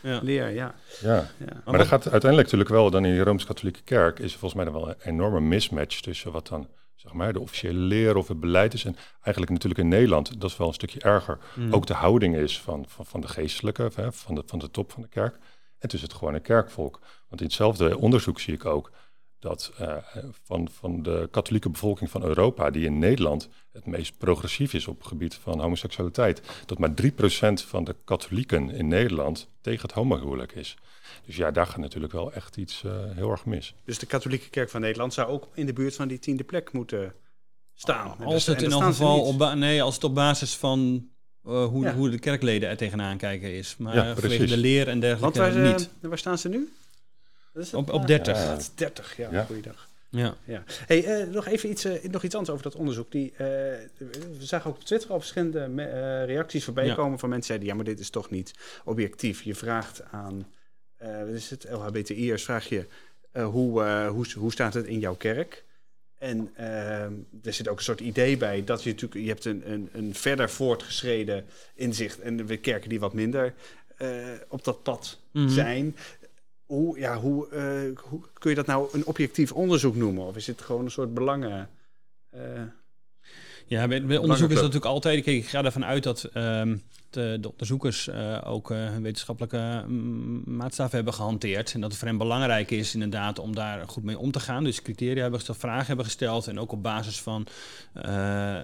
[0.02, 0.20] Ja.
[0.24, 0.76] leer, ja.
[1.02, 1.16] Ja.
[1.38, 1.62] ja.
[1.66, 4.64] Maar er gaat uiteindelijk natuurlijk wel dan in de Rooms-Katholieke Kerk is er volgens mij
[4.72, 8.40] dan wel een enorme mismatch tussen wat dan zeg maar de officiële leer of het
[8.40, 11.38] beleid is en eigenlijk natuurlijk in Nederland dat is wel een stukje erger.
[11.56, 11.74] Mm.
[11.74, 15.02] Ook de houding is van, van, van de geestelijke, van de, van de top van
[15.02, 15.38] de kerk
[15.80, 17.00] en tussen het gewone kerkvolk.
[17.30, 18.92] Want in hetzelfde onderzoek zie ik ook
[19.39, 19.95] dat eh,
[20.43, 24.97] van, van de katholieke bevolking van Europa, die in Nederland het meest progressief is op
[24.97, 27.06] het gebied van homoseksualiteit, dat maar 3%
[27.54, 30.78] van de katholieken in Nederland tegen het homohuwelijk is.
[31.25, 33.73] Dus ja, daar gaat natuurlijk wel echt iets eh, heel erg mis.
[33.86, 36.71] Dus de katholieke kerk van Nederland zou ook in de buurt van die tiende plek
[36.71, 37.13] moeten
[37.73, 38.15] staan.
[38.23, 41.08] Als dus- het in elk geval op, ba- nee, als het op basis van
[41.45, 41.93] eh, hoe, Ja.
[41.95, 43.75] hoe de kerkleden er tegenaan kijken is.
[43.78, 45.89] Maar Ja, vanwege de leer en Want dergelijke waar, ze- niet.
[46.02, 46.73] waar staan ze nu?
[47.60, 47.74] Is?
[47.74, 48.38] Op, op Ah, 30.
[48.38, 48.50] Ja.
[48.50, 49.43] Dat is 30, ja, Ja.
[49.43, 49.88] goeiedag.
[50.12, 50.36] Ja.
[50.43, 50.63] Ja.
[50.86, 53.12] Hey, eh, nog even iets, eh, nog iets anders over dat onderzoek.
[53.12, 56.95] Die, eh, we zagen ook op Twitter al verschillende me- eh, reacties voorbij Ja.
[56.95, 57.67] komen van mensen die zeiden...
[57.67, 58.54] ja, maar dit is toch niet
[58.86, 59.41] objectief.
[59.41, 60.48] Je vraagt aan,
[60.98, 62.88] eh wat is het, LHBTI'ers, vraag je...
[63.32, 65.63] eh, hoe, eh, hoe, hoe staat het in jouw kerk?
[66.17, 69.22] En ehm, er zit ook een soort idee bij dat je natuurlijk...
[69.22, 71.45] je hebt een, een, een verder voortgeschreden
[71.76, 72.19] inzicht...
[72.19, 73.54] en de kerken die wat minder
[73.98, 74.10] eh,
[74.48, 75.50] op dat pad Mhm.
[75.50, 75.95] zijn...
[76.70, 80.26] Hoe, ja, hoe, eh, hoe kun je dat nou een objectief onderzoek noemen?
[80.26, 81.70] Of is het gewoon een soort belangen?
[82.30, 82.42] eh,
[83.66, 85.24] Ja, bij, bij onderzoek is dat natuurlijk altijd.
[85.24, 86.78] Kijk, ik ga ervan uit dat ehm,
[87.10, 91.74] de, de onderzoekers eh, ook hun wetenschappelijke mm, maatstaven hebben gehanteerd.
[91.74, 94.64] En dat het voor hen belangrijk is inderdaad om daar goed mee om te gaan.
[94.64, 96.48] Dus criteria hebben gesteld, vragen hebben gesteld.
[96.48, 97.48] En ook op basis van,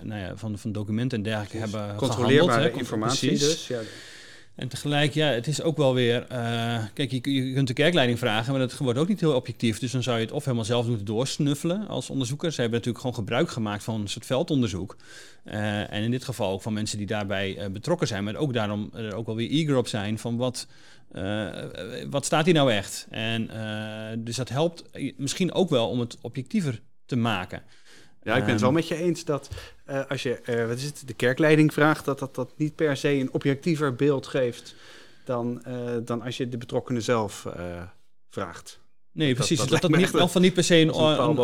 [0.02, 2.10] nou ja, van, van documenten en dergelijke hebben gehandeld.
[2.10, 2.78] controleerbare hè.
[2.78, 3.48] informatie Precies.
[3.48, 3.68] dus.
[3.68, 3.80] Ja.
[4.56, 6.26] En tegelijk, ja, het is ook wel weer...
[6.28, 9.80] eh, kijk, je, kunt de kerkleiding vragen, maar dat wordt ook niet heel objectief.
[9.80, 12.52] Dus dan zou je het of helemaal zelf moeten doorsnuffelen als onderzoeker.
[12.52, 14.98] Ze hebben natuurlijk gewoon gebruik gemaakt van een soort veldonderzoek.
[15.44, 18.24] Eh, en in dit geval ook van mensen die daarbij eh, betrokken zijn.
[18.24, 20.68] Maar ook daarom er ook wel weer eager op zijn van wat...
[22.10, 23.08] wat staat hier nou echt?
[23.10, 23.50] En
[24.20, 24.84] dus dat helpt
[25.18, 27.64] misschien ook wel om het objectiever te maken.
[28.26, 29.50] Ja, ik ben het wel Ehm, met je eens dat
[29.86, 32.98] eh, als je eh, wat is het, de kerkleiding vraagt, dat, dat dat niet per
[32.98, 34.76] se een objectiever beeld geeft
[35.26, 35.74] dan, eh,
[36.06, 37.48] dan als je de betrokkenen zelf
[38.30, 38.80] vraagt.
[39.12, 39.58] Nee, Dat- precies.
[39.58, 41.38] dat Dat, dat, niet, of van niet per se een, een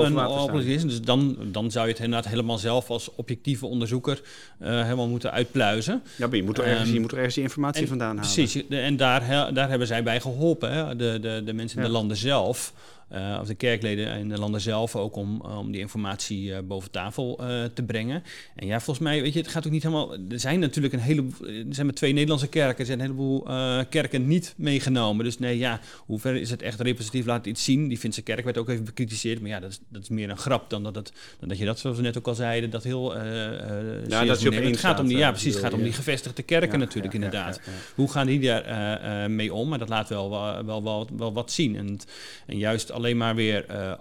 [0.55, 0.81] een, is.
[0.83, 4.21] Dus dan, dan zou je het inderdaad helemaal zelf als objectieve onderzoeker
[4.59, 6.01] helemaal moeten uitpluizen.
[6.15, 8.17] Ja, maar je moet er ergens, Ehm, je moet er ergens die informatie en- vandaan
[8.17, 8.33] halen.
[8.33, 10.71] Precies, en daar, daar hebben zij bij geholpen.
[10.71, 10.95] Hè?
[10.95, 12.73] De, de, de mensen in de landen zelf,
[13.11, 16.91] eh, of de kerkleden in de landen zelf, ook om, om die informatie eh, boven
[16.91, 18.23] tafel eh, te brengen.
[18.55, 20.13] En ja, volgens mij, weet je, het gaat ook niet helemaal.
[20.13, 21.47] Er zijn natuurlijk een heleboel.
[21.47, 25.25] Er zijn maar twee Nederlandse kerken, er zijn een heleboel eh, kerken niet meegenomen.
[25.25, 27.25] Dus nee, ja, hoe ver is het echt representatief?
[27.25, 27.87] Laat het iets zien.
[27.87, 29.41] Die Finse kerk werd ook even bekritiseerd.
[29.41, 31.65] Maar ja, dat is, dat is meer een grap dan dat, het, dan dat je
[31.65, 33.15] dat, zoals we net ook al zeiden, dat heel.
[33.15, 35.53] eh eh, serieus dat je op Het gaat om die, ja, eh, precies.
[35.53, 37.61] Het gaat om die gevestigde kerken Ja, natuurlijk, ja, ja, inderdaad.
[37.65, 37.77] ja, ja.
[37.95, 39.69] Hoe gaan die daar eh, eh, mee om?
[39.69, 41.75] Maar dat laat wel, wel, wel, wel, wel wat zien.
[41.75, 41.99] En,
[42.45, 43.97] en juist alleen maar weer eh, eh,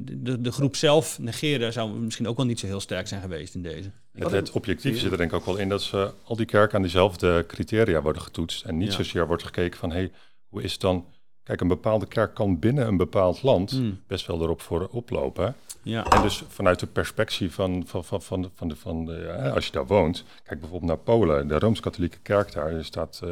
[0.00, 3.20] de, de, de groep zelf negeren zou misschien ook wel niet zo heel sterk zijn
[3.20, 3.90] geweest in deze.
[4.12, 6.76] Het, het objectief zit er denk ik ook wel in dat ze al die kerken
[6.76, 8.64] aan diezelfde criteria worden getoetst.
[8.64, 8.94] En niet Ja.
[8.94, 10.10] zozeer wordt gekeken van, hey,
[10.48, 11.04] hoe is het dan...
[11.42, 14.00] Kijk, een bepaalde kerk kan binnen een bepaald land Hmm.
[14.06, 15.54] best wel erop voor oplopen.
[15.82, 16.04] Ja.
[16.06, 19.66] En dus vanuit de perspectie van, van, van, van, van, de, van de, ja, als
[19.66, 23.30] je daar woont, kijk bijvoorbeeld naar Polen, de Rooms-Katholieke kerk daar die staat eh,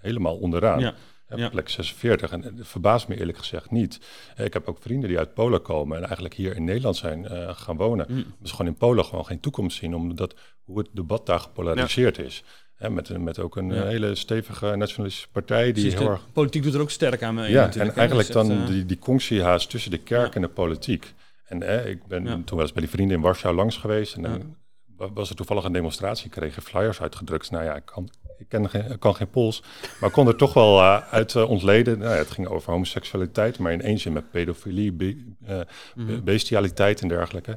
[0.00, 0.80] helemaal onderaan.
[0.80, 0.94] Ja.
[1.38, 1.48] Ja.
[1.48, 2.30] Plek 46.
[2.30, 4.00] En het verbaast me eerlijk gezegd niet.
[4.36, 7.26] Eh, Ik heb ook vrienden die uit Polen komen en eigenlijk hier in Nederland zijn
[7.26, 8.06] eh, gaan wonen.
[8.08, 8.24] Mm.
[8.40, 12.42] Dus gewoon in Polen gewoon geen toekomst zien, omdat hoe het debat daar gepolariseerd is.
[12.74, 13.82] Hè, met, een- met ook een Ja.
[13.82, 17.34] eh, hele stevige nationalistische partij die Precies, heel erg politiek doet er ook sterk aan
[17.34, 17.50] mee.
[17.50, 21.12] ja, en eigenlijk Dus dan eh, die, die conciehaast tussen de kerk en de politiek.
[21.44, 24.14] En eh, ik ben toen wel eens bij die vrienden in Warschau langs geweest.
[24.14, 24.56] En dan
[25.14, 27.50] was er toevallig een demonstratie, kregen flyers uitgedrukt.
[27.50, 28.08] Nou ja, ik kan,
[28.42, 29.62] ik ken geen, kan geen Pools,
[30.00, 31.98] maar ik kon er toch wel eh, uit eh, ontleden.
[31.98, 35.60] Nou ja, het ging over homoseksualiteit, maar in één zin met pedofilie, be- eh,
[35.94, 36.06] Mhm.
[36.06, 37.50] be- bestialiteit en dergelijke.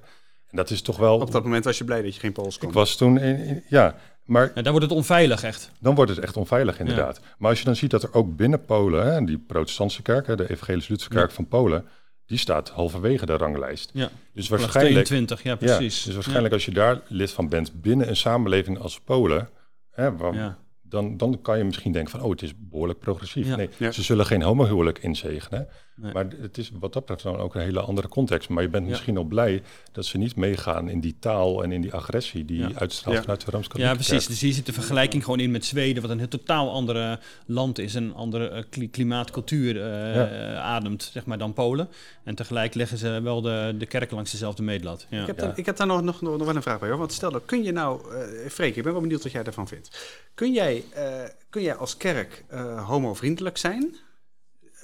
[0.49, 1.19] En dat is toch wel...
[1.19, 2.67] Op dat moment was je blij dat je geen Pools kon.
[2.67, 5.71] ik was toen, in, in- ja, maar ja, daar wordt het onveilig echt.
[5.79, 7.19] dan wordt het echt onveilig, inderdaad.
[7.37, 10.35] Maar als je dan ziet dat er ook binnen Polen, hè, die protestantse kerk, hè,
[10.35, 11.85] de Evangelische Lutherse kerk van Polen,
[12.25, 13.89] die staat halverwege de ranglijst.
[13.93, 16.03] Ja, Dus waarschijnlijk, 22, ja ja, precies.
[16.03, 19.49] dus waarschijnlijk als je daar lid van bent binnen een samenleving als Polen,
[19.91, 20.57] hè, waar-.
[20.89, 23.47] Dan, dan kan je misschien denken van, oh, het is behoorlijk progressief.
[23.47, 23.55] Ja.
[23.55, 23.91] Nee, Ja.
[23.91, 25.67] ze zullen geen homohuwelijk inzegenen.
[25.97, 26.13] Nee.
[26.13, 28.49] Maar het is wat dat betreft dan ook een hele andere context.
[28.49, 28.89] Maar je bent Ja.
[28.89, 32.57] misschien al blij dat ze niet meegaan in die taal en in die agressie die
[32.59, 32.69] Ja.
[32.75, 33.21] uitstraalt Ja.
[33.21, 34.27] vanuit de rooms Ja, precies.
[34.27, 37.79] Dus hier zit de vergelijking gewoon in met Zweden, wat een heel totaal andere land
[37.79, 40.27] is, een andere eh, kli- klimaat, cultuur eh, Ja.
[40.27, 41.89] eh, ademt, zeg maar, dan Polen.
[42.23, 45.05] En tegelijk leggen ze wel de, de kerken langs dezelfde meetlat.
[45.09, 45.21] Ja.
[45.21, 45.45] Ik heb, Ja.
[45.45, 46.89] daar, ik heb daar nog, nog, nog wel een vraag bij.
[46.89, 46.97] Hoor.
[46.97, 48.01] Want stel dat, kun je nou...
[48.15, 50.17] eh Freek, ik ben wel benieuwd wat jij daarvan vindt.
[50.33, 51.03] Kun jij, eh,
[51.49, 53.95] kun jij als kerk eh homovriendelijk zijn?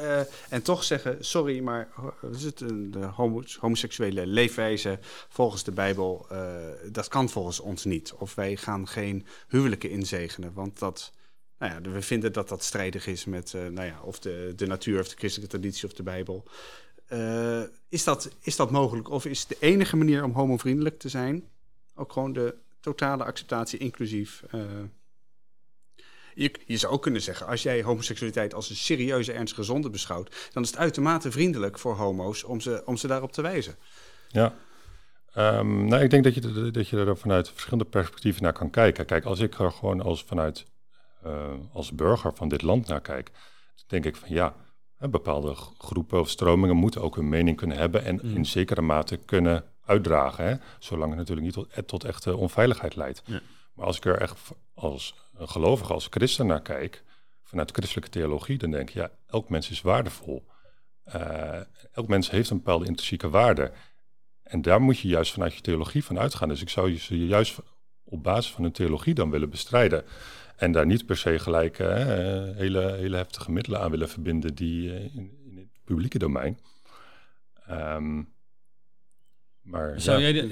[0.01, 1.89] Eh, en toch zeggen, sorry, maar
[2.31, 6.55] is het, een- de homo, homoseksuele leefwijze volgens de Bijbel, eh,
[6.91, 8.13] dat kan volgens ons niet.
[8.13, 11.11] Of wij gaan geen huwelijken inzegenen, want dat...
[11.57, 14.67] Nou ja, we vinden dat dat strijdig is met eh, nou ja, of de, de
[14.67, 16.43] natuur of de christelijke traditie of de Bijbel.
[17.89, 19.09] Is, dat, is dat mogelijk?
[19.09, 21.43] Of is de enige manier om homovriendelijk te zijn
[21.95, 24.43] ook gewoon de totale acceptatie, inclusief.
[26.33, 30.49] Je, je zou ook kunnen zeggen, als jij homoseksualiteit als een serieuze, ernstige zonde beschouwt,
[30.53, 33.75] dan is het uitermate vriendelijk voor homo's om ze, om ze daarop te wijzen.
[34.27, 34.53] Ja.
[35.33, 39.05] Ehm, nou, ik denk dat je, dat je er vanuit verschillende perspectieven naar kan kijken.
[39.05, 40.65] Kijk, als ik er gewoon als vanuit
[41.23, 43.31] eh, als burger van dit land naar kijk,
[43.87, 44.55] denk ik van ja,
[44.97, 48.35] bepaalde groepen of stromingen moeten ook hun mening kunnen hebben en Mm.
[48.35, 50.45] in zekere mate kunnen uitdragen.
[50.45, 53.21] Hè, zolang het natuurlijk niet tot, tot echte onveiligheid leidt.
[53.25, 53.39] Ja.
[53.73, 54.37] Maar als ik er echt
[54.73, 57.03] als een gelovige, als christen naar kijk,
[57.43, 60.45] vanuit christelijke theologie, dan denk ik, ja, elk mens is waardevol.
[61.03, 61.59] Eh,
[61.91, 63.71] elk mens heeft een bepaalde intrinsieke waarde.
[64.43, 66.49] En daar moet je juist vanuit je theologie van uitgaan.
[66.49, 67.59] Dus ik zou je juist
[68.03, 70.05] op basis van hun theologie dan willen bestrijden.
[70.55, 71.95] En daar niet per se gelijk eh,
[72.55, 76.59] hele, hele heftige middelen aan willen verbinden die eh, in, in het publieke domein.
[77.65, 78.23] Ehm,
[79.61, 80.47] maar Zou ja, jij,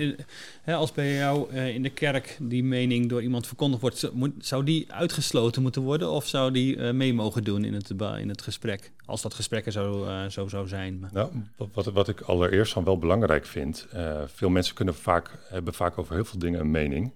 [0.65, 4.63] de- als bij jou eh, in de kerk die mening door iemand verkondigd wordt, zou-
[4.63, 8.41] die uitgesloten moeten worden of zou die eh, mee mogen doen in het, in het
[8.41, 8.91] gesprek?
[9.05, 11.07] Als dat gesprek er zo, eh, zo zou zijn.
[11.11, 11.31] Nou,
[11.73, 13.87] wat- wat, ik allereerst dan wel belangrijk vind,
[14.25, 17.13] veel mensen kunnen vaak, hebben vaak over heel veel dingen een mening,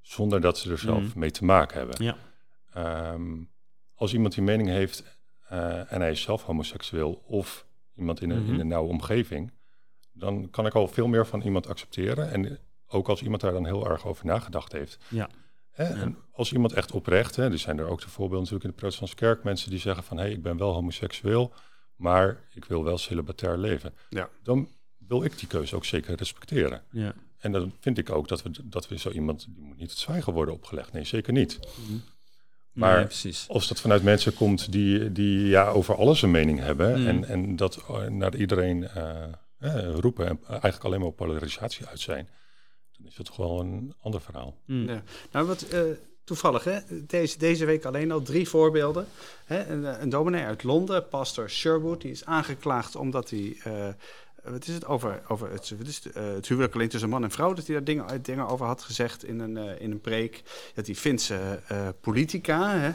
[0.00, 1.18] zonder dat ze er zelf Mhm.
[1.18, 2.04] mee te maken hebben.
[2.04, 2.16] Ja.
[2.72, 3.22] Ehm,
[3.94, 5.20] als iemand die mening heeft
[5.88, 8.52] en hij is zelf homoseksueel of iemand in een, Mhm.
[8.54, 9.52] in een nauwe omgeving,
[10.12, 12.30] dan kan ik al veel meer van iemand accepteren.
[12.30, 14.98] En ook als iemand daar dan heel erg over nagedacht heeft.
[15.08, 15.28] Ja.
[15.72, 18.76] En als iemand echt oprecht, hè, er zijn er ook de voorbeelden natuurlijk in de
[18.76, 21.52] protestantse kerk, mensen die zeggen van hé, hey, ik ben wel homoseksueel,
[21.96, 23.94] maar ik wil wel celibatair leven.
[24.08, 24.28] Ja.
[24.42, 26.82] Dan wil ik die keuze ook zeker respecteren.
[26.90, 27.14] Ja.
[27.38, 29.98] En dan vind ik ook dat we, dat we zo iemand, die moet niet het
[29.98, 30.92] zwijgen worden opgelegd.
[30.92, 31.58] Nee, zeker niet.
[32.72, 33.48] Maar- Nee, precies.
[33.48, 37.06] Als dat vanuit mensen komt die, die ja, over alles een mening hebben Mm.
[37.06, 39.22] en, en dat eh, naar iedereen eh,
[39.62, 42.28] eh, roepen en eigenlijk alleen maar op polarisatie uit zijn,
[42.96, 44.56] dan is het toch wel een ander verhaal.
[44.66, 44.88] Mm.
[44.88, 45.02] Ja.
[45.30, 45.80] Nou, wat eh,
[46.24, 46.78] toevallig, hè?
[47.06, 49.06] Deze, deze week alleen al drie voorbeelden.
[49.44, 49.66] Hè?
[49.66, 53.56] Een, een dominee uit Londen, pastor Sherwood, die is aangeklaagd omdat hij.
[53.64, 53.88] eh,
[54.42, 57.22] wat is het over, over het, wat is het, eh, het huwelijk alleen tussen man
[57.22, 57.52] en vrouw?
[57.52, 60.42] Dat hij daar dingen, dingen over had gezegd in een, eh, in een preek.
[60.74, 62.90] Dat die Finse eh, politica, hè,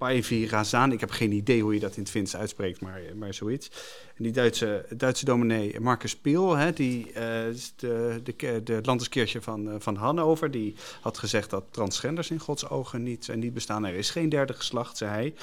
[0.00, 3.34] Päivi Razan, ik heb geen idee hoe je dat in het Fins uitspreekt, maar, maar
[3.34, 3.70] zoiets.
[4.16, 7.12] En die Duitse, Duitse dominee Marcus Piel, hè, die
[7.50, 12.38] is de, de, de landeskirche van, eh, van Hannover, die had gezegd dat transgenders in
[12.38, 13.84] Gods ogen niet, eh, niet bestaan.
[13.84, 15.34] Er is geen derde geslacht, zei hij.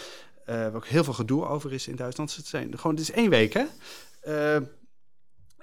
[0.45, 2.35] Eh, waar ook heel veel gedoe over is in Duitsland.
[2.35, 3.65] Het, zijn, gewoon, het is één week, hè?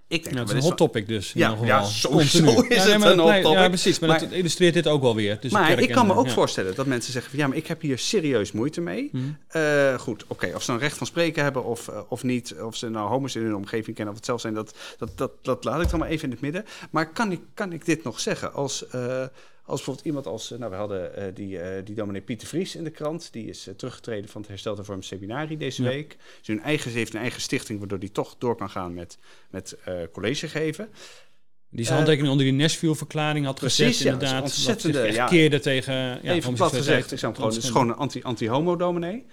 [0.08, 1.32] Ik denk het is een hot topic dus.
[1.32, 2.68] in Ja, ja, sowieso Continu.
[2.68, 3.58] is Ja, nee, het een hot topic.
[3.58, 3.98] Ja, precies.
[3.98, 5.38] Maar, Maar- dat illustreert dit ook wel weer.
[5.38, 6.32] tussen maar ik kan me ook ja.
[6.32, 9.08] voorstellen dat mensen zeggen van ja, maar ik heb hier serieus moeite mee.
[9.12, 9.24] Mhm.
[9.48, 12.76] Eh, goed, oké, of ze een recht van spreken hebben of, eh, of niet, of
[12.76, 15.64] ze nou homo's in hun omgeving kennen of het zelf zijn, dat, dat, dat, dat
[15.64, 16.64] laat ik dan maar even in het midden.
[16.90, 18.52] Maar kan ik, kan ik dit nog zeggen?
[18.52, 19.22] Als, eh,
[19.66, 22.74] als bijvoorbeeld iemand als, eh, nou we hadden eh, die, eh die dominee Pieter Vries
[22.76, 25.88] in de krant, die is teruggetreden van het Hersteld Hervorm Seminarie deze Ja.
[25.88, 26.16] week.
[26.38, 29.18] Dus hun eigen, ze heeft een eigen stichting waardoor die toch door kan gaan met,
[29.50, 29.76] met
[30.12, 30.88] college geven.
[31.70, 34.42] Die zijn handtekening onder die Nashville-verklaring had Precies, gezet, ja, inderdaad.
[34.42, 35.58] dat zich ontzettende, echt ja.
[35.58, 39.26] tegen ja, Even plat gezegd, ik zou gewoon, het is gewoon een anti- anti-homo-dominee.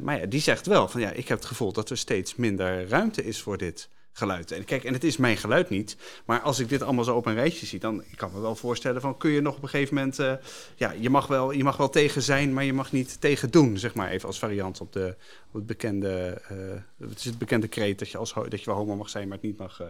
[0.00, 2.88] Maar ja, die zegt wel van ja, ik heb het gevoel dat er steeds minder
[2.88, 4.50] ruimte is voor dit geluid.
[4.50, 5.96] En kijk, en het is mijn geluid niet.
[6.24, 8.56] Maar als ik dit allemaal zo op een rijtje zie, dan ik kan me wel
[8.56, 10.32] voorstellen van kun je nog op een gegeven moment, eh,
[10.76, 13.78] ja, je mag, wel, je mag wel tegen zijn, maar je mag niet tegen doen,
[13.78, 15.16] zeg maar even als variant op, de,
[15.48, 18.74] op het bekende, eh, het is het bekende kreet dat je als dat je wel
[18.74, 19.86] homo mag zijn, maar het niet mag, eh,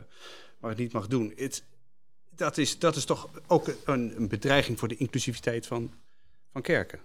[0.60, 1.32] maar het niet mag doen.
[1.36, 1.64] Het,
[2.36, 5.92] dat is, dat is toch ook een, een bedreiging voor de inclusiviteit van,
[6.52, 7.00] van kerken.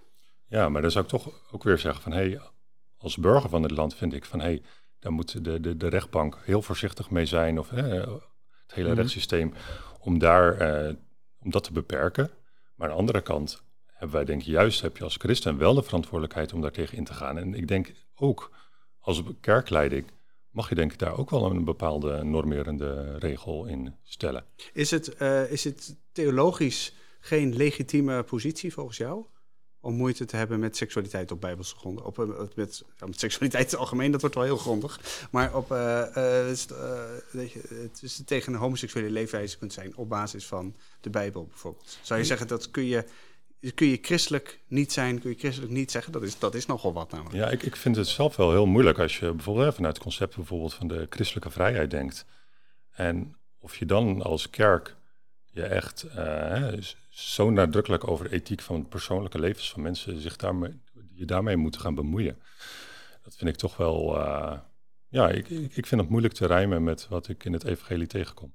[0.48, 2.40] Ja, maar dan zou ik toch ook weer zeggen van hé, hey,
[2.96, 4.62] als burger van het land vind ik van hé, hey,
[5.04, 8.96] daar moet de, de, de rechtbank heel voorzichtig mee zijn of hè, het hele Mhm.
[8.96, 9.52] rechtssysteem
[10.00, 10.94] om daar eh,
[11.40, 12.30] om dat te beperken.
[12.74, 15.74] Maar aan de andere kant hebben wij denk ik juist heb je als christen wel
[15.74, 17.38] de verantwoordelijkheid om daar tegen in te gaan.
[17.38, 18.50] En ik denk ook
[18.98, 20.06] als kerkleiding
[20.50, 24.44] mag je denk ik daar ook wel een bepaalde normerende regel in stellen.
[24.72, 29.26] Is het, eh, is het theologisch geen legitieme positie volgens jou?
[29.84, 32.04] Om moeite te hebben met seksualiteit op bijbelse gronden.
[32.04, 35.00] Op, eh, met, seksualiteit in het algemeen, dat wordt wel heel grondig.
[35.30, 36.74] Maar op, eh, eh, het,
[37.30, 41.46] weet je, het is tegen een homoseksuele leefwijze kunt zijn op basis van de Bijbel
[41.46, 41.98] bijvoorbeeld.
[42.02, 43.04] Zou je zeggen dat kun je,
[43.74, 46.12] kun je christelijk niet zijn, kun je christelijk niet zeggen?
[46.12, 47.36] Dat is, dat is nogal wat namelijk.
[47.36, 50.02] Ja, ik, ik vind het zelf wel heel moeilijk als je bijvoorbeeld hè, vanuit het
[50.02, 52.24] concept bijvoorbeeld van de christelijke vrijheid denkt.
[52.90, 54.96] En of je dan als kerk
[55.44, 56.06] je echt
[57.14, 60.80] zo nadrukkelijk over de ethiek van persoonlijke levens van mensen zich daarmee,
[61.12, 62.42] je daarmee moet gaan bemoeien.
[63.22, 64.58] Dat vind ik toch wel, eh,
[65.08, 68.52] ja, ik, ik, vind het moeilijk te rijmen met wat ik in het evangelie tegenkom.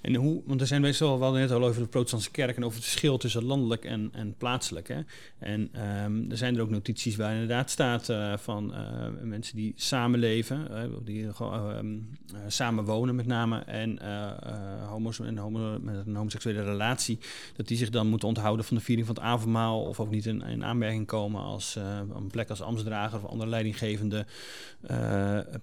[0.00, 2.76] En hoe, want er zijn best wel, net al over de protestantse kerk en over
[2.76, 4.88] het verschil tussen landelijk en, en plaatselijk.
[4.88, 5.00] Hè?
[5.38, 9.72] En ehm, er zijn er ook notities waar inderdaad staat uh, van uh, mensen die
[9.76, 11.98] samenleven, uh, die ehm,
[12.46, 13.98] samen wonen met name, en
[14.88, 17.18] homo's en homo, met een homoseksuele relatie,
[17.56, 20.26] dat die zich dan moeten onthouden van de viering van het avondmaal of ook niet
[20.26, 21.76] in, in aanmerking komen als
[22.14, 24.26] een plek als ambtsdrager of andere leidinggevende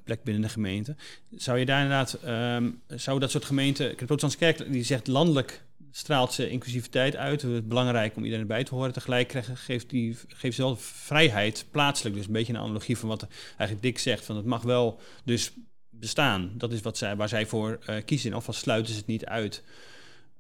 [0.03, 0.95] plek binnen de gemeente.
[1.35, 2.19] Zou je daar inderdaad,
[2.57, 3.95] um, zou dat soort gemeenten,
[4.37, 5.63] kerk die zegt landelijk
[5.95, 7.41] straalt ze inclusiviteit uit.
[7.41, 8.93] Het is belangrijk om iedereen bij te horen.
[8.93, 12.15] Tegelijk geeft, die, geeft ze wel vrijheid plaatselijk.
[12.15, 14.25] Dus een beetje een analogie van wat eigenlijk Dick zegt.
[14.25, 15.51] Van het mag wel dus
[15.89, 16.51] bestaan.
[16.57, 18.33] Dat is wat zij, waar zij voor uh, kiezen.
[18.33, 19.63] Of sluiten ze het niet uit.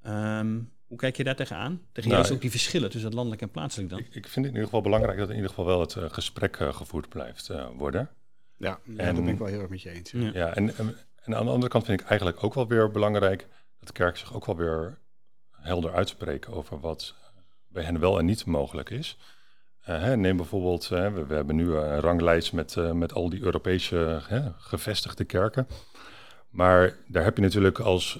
[0.07, 1.81] Um, hoe kijk je daar tegenaan?
[1.91, 3.99] Tegen nou, ook die verschillen tussen het landelijk en plaatselijk dan?
[3.99, 6.03] Ik, ik, vind het in ieder geval belangrijk dat in ieder geval wel het uh,
[6.09, 8.09] gesprek uh, gevoerd blijft worden.
[8.57, 10.11] Ja, en, daar ben ik wel heel erg met je eens.
[10.11, 10.95] Ja, ja en, en,
[11.35, 13.47] aan de andere kant vind ik eigenlijk ook wel weer belangrijk
[13.83, 14.97] dat de kerk zich ook wel weer
[15.51, 17.15] helder uitspreken over wat
[17.67, 19.17] bij hen wel en niet mogelijk is.
[19.89, 23.29] Uh, hè, neem bijvoorbeeld, uh, we, we, hebben nu een ranglijst met, uh, met al
[23.29, 24.21] die Europese
[24.57, 25.67] gevestigde kerken.
[26.49, 28.19] Maar daar heb je natuurlijk als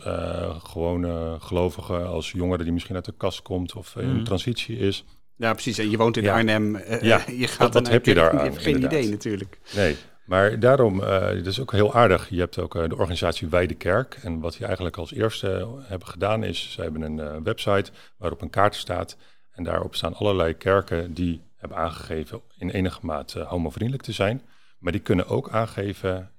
[0.63, 4.23] gewone gelovige, als jongere die misschien uit de kast komt of in mm.
[4.23, 5.06] transitie is.
[5.36, 5.78] Ja, precies.
[5.78, 6.34] En je woont in ja.
[6.34, 6.78] Arnhem.
[7.02, 8.34] ja, je gaat wat, heb je daar?
[8.34, 9.60] Je hebt geen idee natuurlijk.
[9.76, 9.97] Nee.
[10.34, 12.30] Maar daarom, uh, het is ook heel aardig.
[12.30, 14.19] Je hebt ook uh, de organisatie Wijde Kerk.
[14.22, 18.41] En wat die eigenlijk als eerste hebben gedaan is, ze hebben een uh, website waarop
[18.41, 19.17] een kaart staat.
[19.52, 24.41] En daarop staan allerlei kerken die hebben aangegeven in enige mate homovriendelijk te zijn.
[24.78, 26.32] Maar die kunnen ook aangeven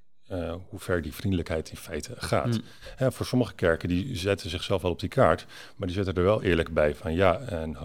[0.68, 2.60] hoe ver die vriendelijkheid in feite gaat.
[2.98, 3.12] Mm.
[3.12, 6.42] voor sommige kerken die zetten zichzelf wel op die kaart, maar die zetten er wel
[6.42, 7.76] eerlijk bij van ja, een,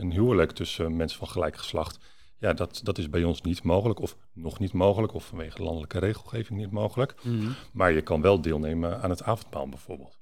[0.00, 1.98] een huwelijk tussen mensen van gelijk geslacht
[2.38, 5.98] ja, dat, dat is bij ons niet mogelijk, of nog niet mogelijk, of vanwege landelijke
[5.98, 7.14] regelgeving niet mogelijk.
[7.22, 7.48] Mhm.
[7.72, 10.18] Maar je kan wel deelnemen aan het avondmaal bijvoorbeeld.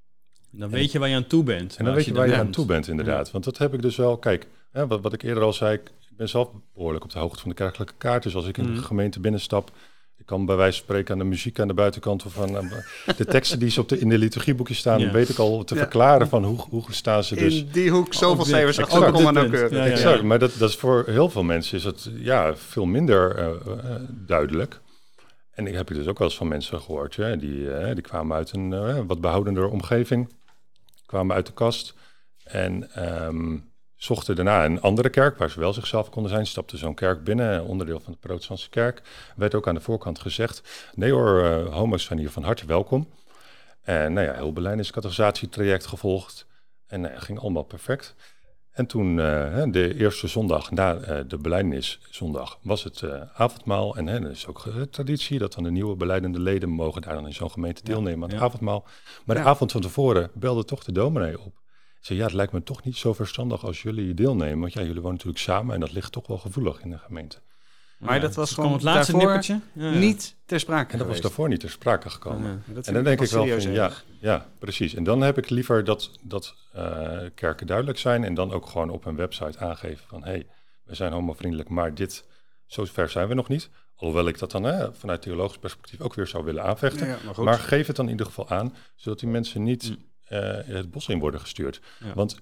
[0.51, 1.77] Dan weet je waar je aan toe bent.
[1.77, 3.31] En dan weet je, waar je aan toe bent, inderdaad.
[3.31, 4.17] Want dat heb ik dus wel.
[4.17, 7.41] Kijk, hè, wat, wat ik eerder al zei, ik ben zelf behoorlijk op de hoogte
[7.41, 8.23] van de kerkelijke kaart.
[8.23, 8.83] Dus als ik in de mhm.
[8.83, 9.71] gemeente binnenstap,
[10.19, 12.71] ik kan bij wijze van spreken aan de muziek aan de buitenkant of aan
[13.17, 15.11] de teksten die ze op de, in de liturgieboekjes staan, ja.
[15.11, 17.59] weet ik al te verklaren van hoe, hoe staan ze dus.
[17.59, 20.23] In die hoek zoveel cijfers, exact, exact, ja, exact.
[20.23, 23.95] Maar dat, dat is voor heel veel mensen is het ja, veel minder uh, uh,
[24.09, 24.81] duidelijk.
[25.51, 28.37] En ik heb dus ook wel eens van mensen gehoord, ja, die, uh, die kwamen
[28.37, 30.33] uit een wat behoudender omgeving,
[31.07, 31.95] kwamen uit de kast
[32.45, 36.47] en um, zochten daarna een andere kerk waar ze wel zichzelf konden zijn.
[36.47, 39.03] Stapte zo'n kerk binnen, onderdeel van de protestantse kerk.
[39.37, 43.09] Werd ook aan de voorkant gezegd, nee hoor, uh, homo's zijn hier van harte welkom.
[43.83, 46.47] En nou ja, heel beleidenscategorisatie-traject gevolgd.
[46.87, 48.15] En nou ging allemaal perfect.
[48.73, 53.97] En toen, uh, de eerste zondag na uh, de beleidenszondag, was het uh, avondmaal.
[53.97, 57.35] En er is ook traditie dat dan de nieuwe beleidende leden mogen daar dan in
[57.35, 58.85] zo'n gemeente deelnemen aan het avondmaal.
[59.25, 61.65] Maar de avond van tevoren belde toch de dominee op
[62.07, 64.61] zei, ja, het lijkt me toch niet zo verstandig als jullie deelnemen.
[64.61, 67.39] Want ja, jullie wonen natuurlijk samen en dat ligt toch wel gevoelig in de gemeente.
[67.99, 71.49] Maar dat was gewoon het laatste nippertje ja, niet ter sprake En dat was daarvoor
[71.49, 72.63] niet ter sprake gekomen.
[72.83, 74.95] en dan denk ik wel van, ja, ja, precies.
[74.95, 78.91] En dan heb ik liever dat, dat uh, kerken duidelijk zijn en dan ook gewoon
[78.91, 80.47] op een website aangeven van, hé, hey,
[80.85, 82.25] we zijn homovriendelijk, maar dit,
[82.67, 83.71] zo ver zijn we nog niet.
[83.97, 87.17] Alhoewel ik dat dan hè, vanuit theologisch perspectief ook weer zou willen aanvechten.
[87.25, 89.89] maar, maar, geef het dan in ieder geval aan, zodat die mensen niet...
[89.89, 91.81] Mm uh, het bos in worden gestuurd.
[92.15, 92.41] Want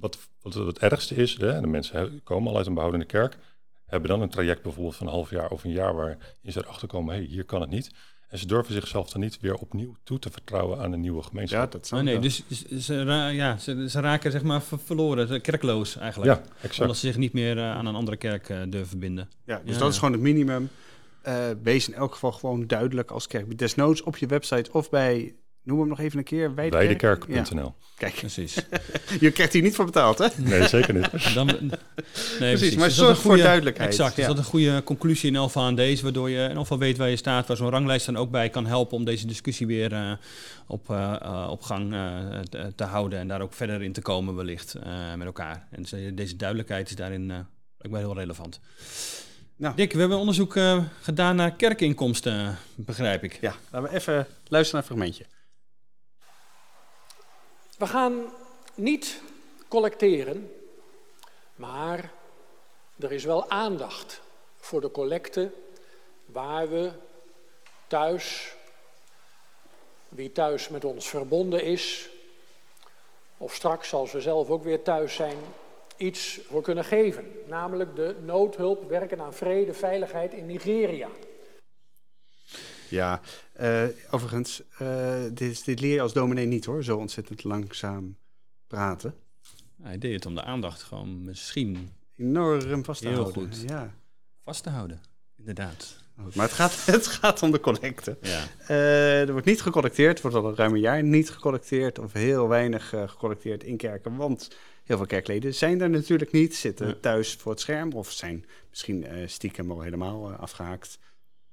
[0.00, 3.38] wat, wat, het ergste is, hè, de mensen komen al uit een behoudende kerk,
[3.86, 6.88] hebben dan een traject bijvoorbeeld van een half jaar of een jaar waarin ze erachter
[6.88, 7.90] komen, hey, hier kan het niet.
[8.28, 11.64] En ze durven zichzelf dan niet weer opnieuw toe te vertrouwen aan een nieuwe gemeenschap.
[11.64, 12.42] Ja, dat zou oh, nee, dus
[12.78, 12.94] ze,
[13.32, 16.32] ja, ze, ze, raken zeg maar verloren, kerkloos eigenlijk.
[16.32, 16.80] Ja, exact.
[16.80, 19.30] Omdat ze zich niet meer uh, aan een andere kerk uh, durven verbinden.
[19.44, 20.68] Ja, dus dat is gewoon het minimum.
[21.26, 23.58] Uh, wees in elk geval gewoon duidelijk als kerk.
[23.58, 25.34] Desnoods op je website of bij
[25.66, 26.54] Noem hem nog even een keer.
[26.54, 27.74] Weidekerk.nl.
[27.96, 28.54] Kijk, precies.
[29.20, 30.26] je krijgt hier niet voor betaald, hè?
[30.36, 31.34] Nee, zeker niet.
[31.34, 33.90] Dan, nee, precies, maar zorg voor duidelijkheid.
[33.90, 34.18] Exact.
[34.18, 37.08] Is dat een goede conclusie in Alfa aan deze, waardoor je in Alfa weet waar
[37.08, 40.12] je staat, waar zo'n ranglijst dan ook bij kan helpen om deze discussie weer uh,
[40.66, 44.34] op, uh, op gang uh, te, te, houden en daar ook verder in te komen
[44.34, 44.76] wellicht
[45.16, 45.66] met elkaar.
[45.70, 47.32] En dus, deze duidelijkheid is daarin
[47.78, 48.60] blijkbaar heel relevant.
[49.56, 49.76] Nou.
[49.76, 50.58] Dick, we hebben onderzoek
[51.00, 53.38] gedaan naar kerkinkomsten, begrijp ik.
[53.40, 55.35] Ja, laten we even luisteren naar een fragmentje.
[57.76, 58.32] We gaan
[58.74, 59.20] niet
[59.68, 60.52] collecteren,
[61.54, 62.12] maar
[62.98, 64.20] er is wel aandacht
[64.56, 65.50] voor de collecte
[66.26, 66.90] waar we
[67.86, 68.54] thuis,
[70.08, 72.08] wie thuis met ons verbonden is,
[73.38, 75.38] of straks als we zelf ook weer thuis zijn,
[75.96, 77.42] iets voor kunnen geven.
[77.46, 81.08] Namelijk de noodhulp werken aan vrede, veiligheid in Nigeria.
[82.88, 83.20] Ja,
[83.52, 88.16] eh, overigens, eh, dit, dit leer je als dominee niet hoor, zo ontzettend langzaam
[88.66, 89.14] praten.
[89.82, 93.42] Hij deed het om de aandacht gewoon misschien Enorm vast te Heel houden.
[93.42, 93.62] goed.
[93.68, 93.94] Ja.
[94.44, 95.00] vast te houden.
[95.38, 95.96] Inderdaad.
[96.34, 98.18] Maar het gaat, het gaat om de collecte.
[98.20, 98.44] Ja.
[98.66, 102.48] Eh, er wordt niet gecollecteerd, er wordt al ruim een jaar niet gecollecteerd of heel
[102.48, 104.50] weinig eh, gecollecteerd in kerken, want
[104.84, 106.94] heel veel kerkleden zijn er natuurlijk niet, zitten Ja.
[107.00, 110.98] thuis voor het scherm of zijn misschien stiekem al helemaal eh, afgehaakt.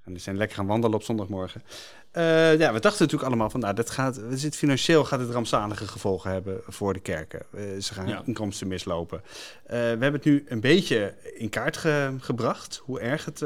[0.05, 1.63] En die zijn lekker gaan wandelen op zondagmorgen.
[2.11, 2.23] Eh,
[2.57, 5.87] ja, we dachten natuurlijk allemaal van, nou, dat gaat, we zitten financieel gaat het rampzalige
[5.87, 7.41] gevolgen hebben voor de kerken.
[7.53, 8.21] Eh, ze gaan Ja.
[8.25, 9.21] inkomsten mislopen.
[9.65, 13.43] Eh, we hebben het nu een beetje in kaart ge- gebracht, hoe erg het,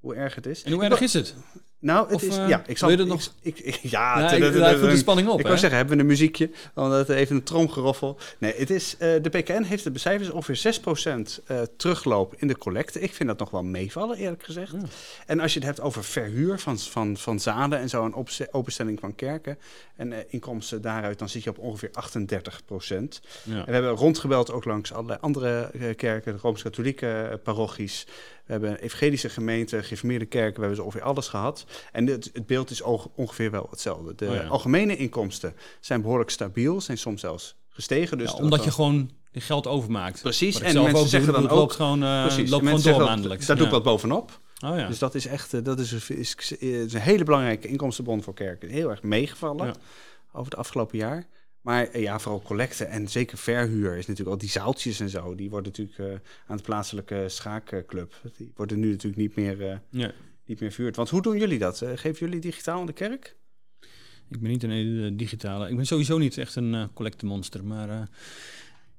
[0.00, 0.62] hoe erg het is.
[0.62, 1.34] En hoe erg is het?
[1.80, 2.36] Nou, het Of, is.
[2.36, 2.88] eh, ja, ik zal.
[2.88, 5.38] wil je nog- Ik, ik- ja, Ja, ik, daar de spanning op.
[5.38, 6.50] ik wou zeggen, hebben we een muziekje?
[6.74, 8.18] Omdat even een tromgeroffel.
[8.38, 12.58] Nee, het is, eh, de PKN heeft de becijfers ongeveer 6% eh terugloop in de
[12.58, 13.00] collecte.
[13.00, 14.72] Ik vind dat nog wel meevallen, eerlijk gezegd.
[14.72, 14.78] Ja.
[15.26, 19.00] En als je het hebt over verhuur van, van, van zaden en zo, een openstelling
[19.00, 19.58] van kerken
[19.96, 23.20] en inkomsten daaruit, dan zit je op ongeveer 38%.
[23.42, 23.58] Ja.
[23.58, 28.06] En we hebben rondgebeld ook langs allerlei andere kerken, de Rooms-Katholieke parochies.
[28.48, 31.64] We hebben evangelische gemeenten, gereformeerde kerken, we hebben zo ongeveer alles gehad.
[31.92, 32.82] En het, het beeld is
[33.14, 34.14] ongeveer wel hetzelfde.
[34.14, 34.46] De Oh ja.
[34.46, 38.18] algemene inkomsten zijn behoorlijk stabiel, zijn soms zelfs gestegen.
[38.18, 40.20] Dus Ja, omdat je gewoon geld overmaakt.
[40.22, 42.78] Precies, en mensen ook zeggen doe, dan ook- loopt gewoon, eh Precies, loopt gewoon door
[42.80, 43.46] zeggen dat- maandelijks.
[43.46, 44.40] Daar doe ik wat bovenop.
[44.64, 44.86] Oh ja.
[44.88, 48.68] Dus dat is echt eh, dat is, is, is een hele belangrijke inkomstenbron voor kerken.
[48.68, 49.74] Heel erg meegevallen
[50.32, 51.26] over het afgelopen jaar.
[51.68, 55.34] Maar eh, ja, vooral collecte en zeker verhuur is natuurlijk al die zaaltjes en zo.
[55.34, 58.14] Die worden natuurlijk eh, aan de plaatselijke schaakclub.
[58.36, 60.12] Die worden nu natuurlijk niet meer, Ja.
[60.46, 60.96] niet meer verhuurd.
[60.96, 61.82] Want hoe doen jullie dat?
[61.94, 63.36] Geven jullie digitaal aan de kerk?
[64.30, 65.68] Ik ben niet een hele digitale.
[65.68, 68.08] Ik ben sowieso niet echt een eh collectemonster, maar.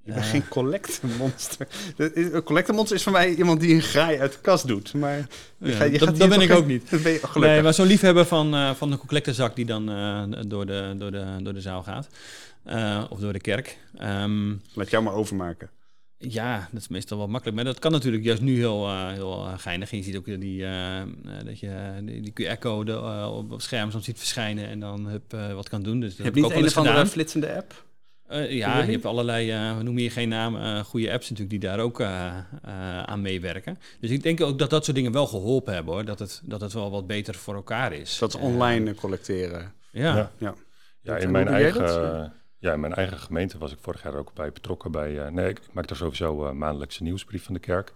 [0.03, 1.67] Je bent eh, geen collectemonster.
[2.13, 4.93] Een collectemonster is voor mij iemand die een graai uit de kast doet.
[4.93, 6.89] Maar je ja, gaat- je dat, gaat dat ben ik ook niet.
[6.91, 7.41] Dat ben je gelukkig.
[7.41, 9.85] Nee, maar zo'n liefhebber van, van de collectezak die dan
[10.47, 12.07] door, de, door, de, door de zaal gaat.
[12.69, 13.77] Eh, of door de kerk.
[13.97, 15.69] Ehm, Laat jou maar overmaken.
[16.17, 17.55] ja, dat is meestal wel makkelijk.
[17.55, 19.91] Maar dat kan natuurlijk juist nu heel, eh, heel eh, geinig.
[19.91, 21.07] En je ziet ook die, eh, eh,
[21.45, 22.99] dat je die, die QR-code
[23.29, 25.99] op het scherm soms ziet verschijnen en dan hup, eh, wat kan doen.
[25.99, 27.11] Dus dat Je heb hebt ik niet een of andere gedaan.
[27.11, 27.85] flitsende app?
[28.27, 31.61] Eh, ja, je hebt allerlei, eh we noemen hier geen naam, eh goede apps natuurlijk
[31.61, 33.77] die daar ook aan meewerken.
[33.99, 36.05] Dus ik denk ook dat dat soort dingen wel geholpen hebben hoor.
[36.05, 38.17] Dat het, dat het wel wat beter voor elkaar is.
[38.17, 39.73] Dat is online collecteren.
[39.91, 40.31] ja.
[40.37, 40.53] Ja.
[41.01, 41.17] Ja.
[41.17, 42.29] In mijn, eigen, dat?
[42.59, 44.91] Ja, in mijn eigen gemeente was ik vorig jaar ook bij betrokken.
[44.91, 47.93] Bij, eh, nee, ik maak daar sowieso eh maandelijkse nieuwsbrief van de kerk.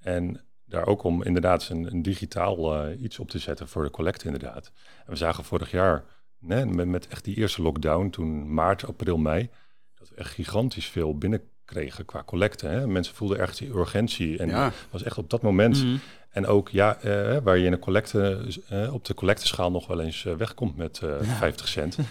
[0.00, 3.90] En daar ook om inderdaad een, een digitaal eh, iets op te zetten voor de
[3.90, 4.72] collecte inderdaad.
[5.04, 6.04] En we zagen vorig jaar,
[6.38, 9.50] nee, met, met echt die eerste lockdown, toen maart, april, mei,
[9.94, 12.66] dat we echt gigantisch veel binnenkregen qua collecte.
[12.66, 12.86] Hè?
[12.86, 14.38] Mensen voelden echt die urgentie.
[14.38, 14.72] En Ja.
[14.90, 15.96] was echt op dat moment Mhm.
[16.34, 20.00] En ook ja, eh, waar je in een collecte, eh, op de collecteschaal nog wel
[20.00, 21.96] eens eh, wegkomt met eh 50 cent.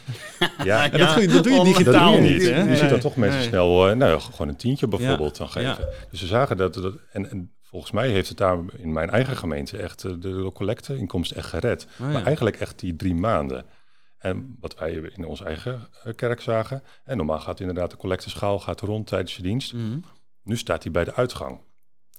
[0.64, 2.32] ja, Ja, dat, doe je, dat doe je digitaal niet.
[2.32, 2.42] niet.
[2.50, 2.58] hè?
[2.58, 2.76] Je Nee.
[2.76, 3.48] ziet dan toch mensen Nee.
[3.50, 5.74] snel, nou ja, gewoon een tientje bijvoorbeeld dan Ja.
[5.74, 5.90] geven.
[6.12, 9.38] Dus we zagen dat, dat en, en volgens mij heeft het daar in mijn eigen
[9.38, 11.88] gemeente echt de, de collecteinkomsten echt gered.
[12.02, 12.14] Oh, ja.
[12.14, 13.66] Maar eigenlijk echt die drie maanden.
[14.18, 18.80] En wat wij in onze eigen kerk zagen, en normaal gaat inderdaad de collecteschaal gaat
[18.82, 19.74] rond tijdens je dienst.
[19.74, 19.98] Mhm.
[20.44, 21.60] Nu staat hij bij de uitgang.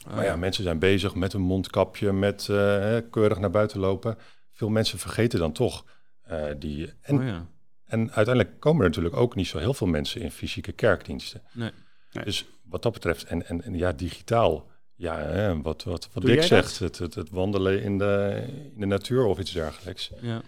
[0.06, 4.18] Maar ja, mensen zijn bezig met een mondkapje, met eh, keurig naar buiten lopen.
[4.52, 5.84] Veel mensen vergeten dan toch
[6.22, 6.92] eh, die.
[7.00, 7.46] En, Oh, ja.
[7.84, 11.42] en uiteindelijk komen er natuurlijk ook niet zo heel veel mensen in fysieke kerkdiensten.
[11.52, 11.70] Nee.
[12.12, 12.24] Nee.
[12.24, 14.72] Dus wat dat betreft, en, en, en ja, digitaal.
[14.96, 18.44] Ja, hè, wat, wat, wat Dick zegt, het, het, het wandelen in de,
[18.74, 20.10] in de natuur of iets dergelijks.
[20.20, 20.42] Ja.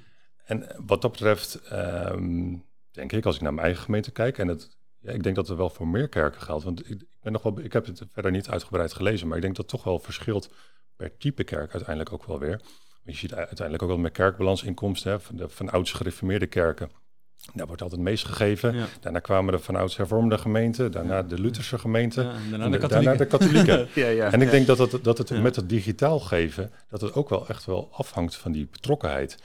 [0.44, 2.54] En wat dat betreft, ehm,
[2.90, 4.76] denk ik, als ik naar mijn eigen gemeente kijk, en het,
[5.07, 6.64] ja, ik denk dat het wel voor meer kerken geldt.
[6.64, 9.57] Want ik, ben nog wel, ik heb het verder niet uitgebreid gelezen, maar ik denk
[9.57, 10.50] dat het toch wel verschilt
[10.96, 12.61] per type kerk uiteindelijk ook wel weer.
[13.04, 16.90] Want je ziet uiteindelijk ook wel met kerkbalansinkomsten hè, van de van ouds gereformeerde kerken.
[17.54, 18.74] Daar wordt altijd het meest gegeven.
[18.76, 18.86] Ja.
[19.00, 22.24] Daarna kwamen de van ouds hervormde gemeenten, daarna de Lutherse gemeenten.
[22.24, 23.04] Ja, en daarna de de- katholieken.
[23.04, 23.88] daarna de katholieken.
[24.04, 24.32] Ja, ja.
[24.32, 27.48] En ik denk dat het, dat het met het digitaal geven, dat het ook wel
[27.48, 29.38] echt wel afhangt van die betrokkenheid.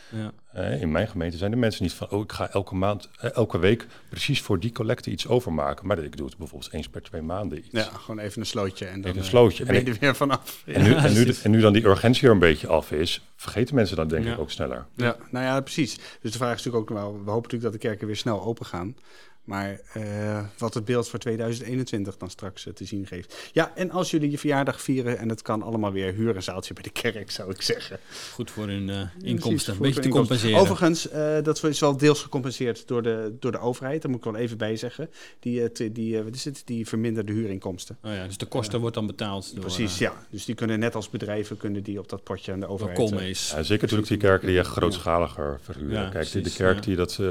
[0.53, 3.59] In mijn gemeente zijn de mensen niet van, oh, ik ga elke maand, eh, elke
[3.59, 5.87] week precies voor die collecte iets overmaken.
[5.87, 7.67] Maar ik doe het bijvoorbeeld eens per twee maanden iets.
[7.71, 8.85] Ja, gewoon even een slootje.
[8.85, 9.65] En dan, Even een eh, slootje.
[9.65, 10.63] ben je En er weer vanaf.
[10.65, 13.95] En, nu, en, nu, en dan die urgentie er een beetje af is, vergeten mensen
[13.95, 14.33] dan denk Ja.
[14.33, 14.85] ik ook sneller.
[14.95, 15.99] Ja, nou ja, precies.
[16.21, 18.41] Dus de vraag is natuurlijk ook wel, we hopen natuurlijk dat de kerken weer snel
[18.43, 18.95] open gaan.
[19.43, 23.49] Maar eh, wat het beeld voor 2021 dan straks eh, te zien geeft.
[23.51, 26.73] Ja, en als jullie je verjaardag vieren en het kan allemaal weer, huur een zaaltje
[26.73, 27.99] bij de kerk, zou ik zeggen.
[28.33, 29.73] Goed voor hun eh, Precies, inkomsten.
[29.73, 30.59] Een beetje te compenseren.
[30.59, 34.01] Overigens, eh, dat is wel deels gecompenseerd door de, door de overheid.
[34.01, 35.09] Daar moet ik wel even bij zeggen.
[35.39, 36.61] Die, die, eh, wat is het?
[36.65, 37.97] die verminderde huurinkomsten.
[38.03, 40.25] Oh ja, dus de kosten wordt dan betaald door Precies, ja.
[40.29, 42.97] Dus die kunnen net als bedrijven kunnen die op dat potje aan de overheid.
[42.97, 43.49] eh, Koolmees.
[43.51, 46.01] Ja, zeker natuurlijk die kerken die echt grootschaliger verhuren.
[46.01, 46.81] Ja, Kijk, die- de precies, kerk ja.
[46.81, 47.29] die dat eh,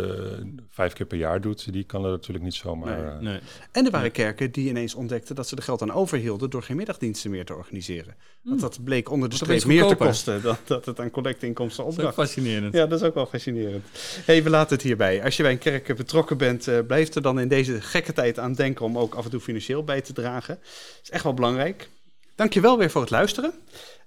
[0.70, 2.96] vijf keer per jaar doet, die kan er natuurlijk niet zomaar...
[2.98, 3.06] Nee.
[3.10, 3.38] eh, Nee.
[3.72, 6.76] En er waren kerken die ineens ontdekten dat ze er geld aan overhielden door geen
[6.76, 8.14] middagdiensten meer te organiseren.
[8.42, 11.92] Want dat bleek onder de streep meer te kosten dan dat het aan collecteinkomsten Dat
[11.92, 12.16] is opbracht.
[12.16, 12.74] fascinerend.
[12.74, 13.84] Ja, dat is ook wel fascinerend.
[14.24, 15.24] hey, we laten het hierbij.
[15.24, 18.38] Als je bij een kerk betrokken bent, eh blijf er dan in deze gekke tijd
[18.38, 20.54] aan denken om ook af en toe financieel bij te dragen.
[20.54, 21.88] Dat is echt wel belangrijk.
[22.40, 23.52] Dank je wel weer voor het luisteren.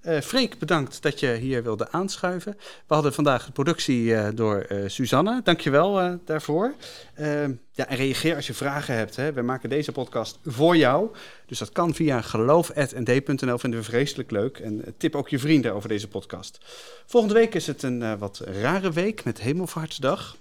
[0.02, 2.56] Eh Freek, bedankt dat je hier wilde aanschuiven.
[2.88, 5.42] We hadden vandaag de productie eh, door eh Suzanne.
[5.44, 6.76] Dank je wel eh, daarvoor.
[7.14, 9.16] Eh, ja, en reageer als je vragen hebt.
[9.16, 9.34] Hè.
[9.34, 11.10] We maken deze podcast voor jou.
[11.46, 13.58] Dus dat kan via geloof.nd.nl.
[13.58, 14.58] Vinden we vreselijk leuk.
[14.58, 16.60] En eh, tip ook je vrienden over deze podcast.
[17.06, 20.38] Volgende week is het een eh, wat rare week met Hemelvaartsdag.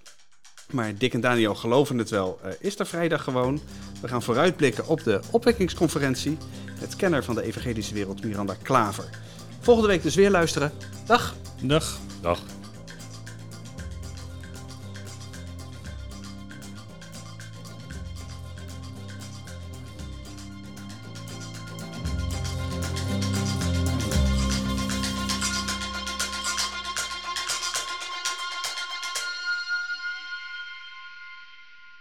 [0.73, 2.39] Maar Dick en Daniel geloven het wel.
[2.43, 3.61] eh, is er vrijdag gewoon.
[4.01, 6.37] We gaan vooruitblikken op de opwekkingsconferentie.
[6.81, 9.09] Het kenner van de evangelische wereld, Miranda Klaver.
[9.61, 10.73] Volgende week dus weer luisteren.
[11.07, 11.35] Dag!
[11.63, 11.99] Dag.
[12.21, 12.41] Dag.